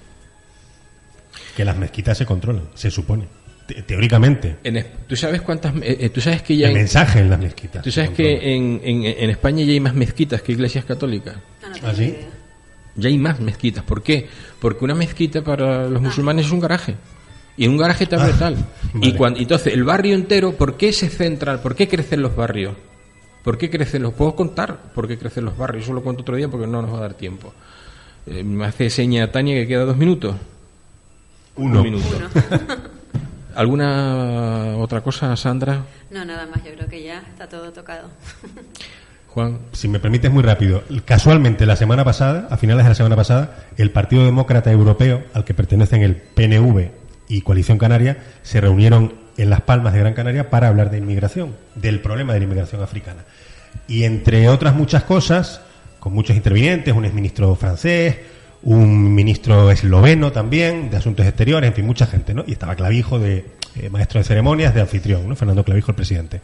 [1.55, 3.25] Que las mezquitas se controlan, se supone.
[3.67, 4.57] Te- teóricamente.
[4.63, 5.73] En ¿Tú sabes cuántas?
[5.81, 7.83] eh, ¿Tú sabes que ya El en- mensaje en las mezquitas.
[7.83, 11.35] ¿Tú sabes que en, en, en España ya hay más mezquitas que iglesias católicas?
[11.83, 12.15] ¿Ah, sí?
[12.95, 13.83] Ya hay más mezquitas.
[13.83, 14.27] ¿Por qué?
[14.59, 16.95] Porque una mezquita para los musulmanes es un garaje.
[17.57, 18.55] Y en un garaje te abre Ah, tal.
[19.01, 21.61] Y cuando, entonces, el barrio entero, ¿por qué se centra?
[21.61, 22.75] ¿Por qué crecen los barrios?
[23.43, 24.13] ¿Por qué crecen los?
[24.13, 25.85] ¿Puedo contar por qué crecen los barrios?
[25.85, 27.53] Eso lo cuento otro día porque no nos va a dar tiempo.
[28.27, 30.35] Eh, me hace seña Tania que queda dos minutos.
[31.55, 31.79] Uno.
[31.79, 32.05] Un minuto.
[33.55, 35.83] ¿Alguna otra cosa, Sandra?
[36.09, 38.09] No, nada más, yo creo que ya está todo tocado.
[39.27, 39.59] Juan.
[39.71, 43.65] Si me permites muy rápido, casualmente la semana pasada, a finales de la semana pasada,
[43.77, 46.91] el Partido Demócrata Europeo, al que pertenecen el PNV
[47.29, 51.55] y Coalición Canaria, se reunieron en Las Palmas de Gran Canaria para hablar de inmigración,
[51.75, 53.23] del problema de la inmigración africana.
[53.87, 55.61] Y entre otras muchas cosas,
[56.01, 58.17] con muchos intervinientes, un exministro francés,
[58.63, 62.43] un ministro esloveno también, de Asuntos Exteriores, en fin, mucha gente, ¿no?
[62.45, 63.45] Y estaba Clavijo, de
[63.75, 65.35] eh, maestro de ceremonias, de anfitrión, ¿no?
[65.35, 66.41] Fernando Clavijo, el presidente.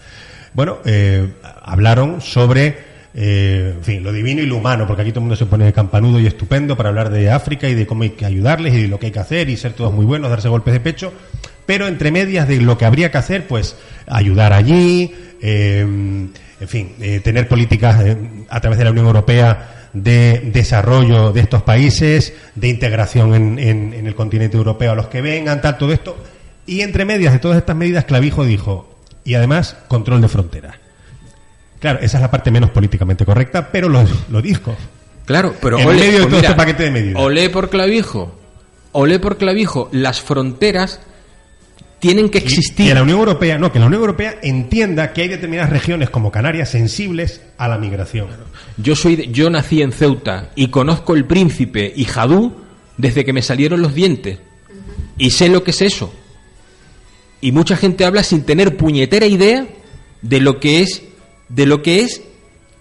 [0.54, 2.78] Bueno, eh, hablaron sobre,
[3.14, 5.72] eh, en fin, lo divino y lo humano, porque aquí todo el mundo se pone
[5.74, 8.88] campanudo y estupendo para hablar de África y de cómo hay que ayudarles y de
[8.88, 11.14] lo que hay que hacer y ser todos muy buenos, darse golpes de pecho,
[11.68, 13.76] pero entre medias de lo que habría que hacer, pues
[14.08, 18.04] ayudar allí, eh, en fin, tener políticas
[18.50, 23.94] a través de la Unión Europea de desarrollo de estos países, de integración en, en-
[23.94, 26.18] en el continente europeo a los que vengan, tal, todo esto.
[26.66, 30.76] Y entre medias de todas estas medidas, Clavijo dijo, y además, control de fronteras.
[31.80, 34.76] Claro, esa es la parte menos políticamente correcta, pero lo, lo dijo.
[35.26, 37.22] Claro, pero en ole, medio de pues todo mira, este paquete de medidas.
[37.22, 38.38] Olé por clavijo.
[38.94, 39.90] Olé por clavijo.
[39.92, 41.00] Las fronteras
[42.00, 42.88] tienen que Y existir.
[42.88, 46.32] que la Unión Europea, no, que la Unión Europea entienda que hay determinadas regiones como
[46.32, 48.28] Canarias sensibles a la migración.
[48.78, 52.56] Yo soy, de- yo nací en Ceuta y conozco el Príncipe y Jadú
[52.98, 54.40] desde que me salieron los dientes
[55.18, 56.14] y sé lo que es eso.
[57.42, 59.68] Y mucha gente habla sin tener puñetera idea
[60.22, 61.04] de lo que es,
[61.50, 62.22] de lo que es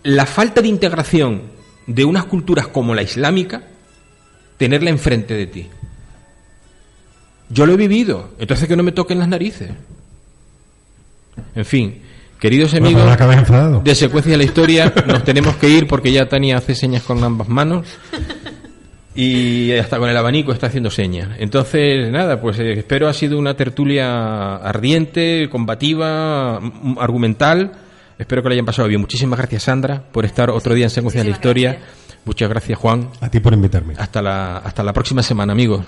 [0.02, 1.42] la falta de integración
[1.86, 3.64] de unas culturas como la islámica,
[4.56, 5.66] tenerla enfrente de ti.
[7.48, 9.70] Yo lo he vivido, entonces que no me toquen las narices.
[11.54, 12.00] En fin,
[12.40, 13.02] queridos amigos
[13.84, 17.22] de secuencia de la historia, nos tenemos que ir porque ya Tania hace señas con
[17.22, 17.86] ambas manos
[19.14, 21.30] y hasta con el abanico está haciendo señas.
[21.38, 27.72] Entonces, nada, pues eh, espero ha sido una tertulia ardiente, combativa, m- argumental.
[28.18, 29.00] Espero que lo hayan pasado bien.
[29.00, 31.78] Muchísimas gracias, Sandra, por estar otro día en secuencia de la historia.
[32.24, 33.08] Muchas gracias, Juan.
[33.20, 33.94] A ti por invitarme.
[33.98, 35.84] Hasta la, hasta la próxima semana, amigos.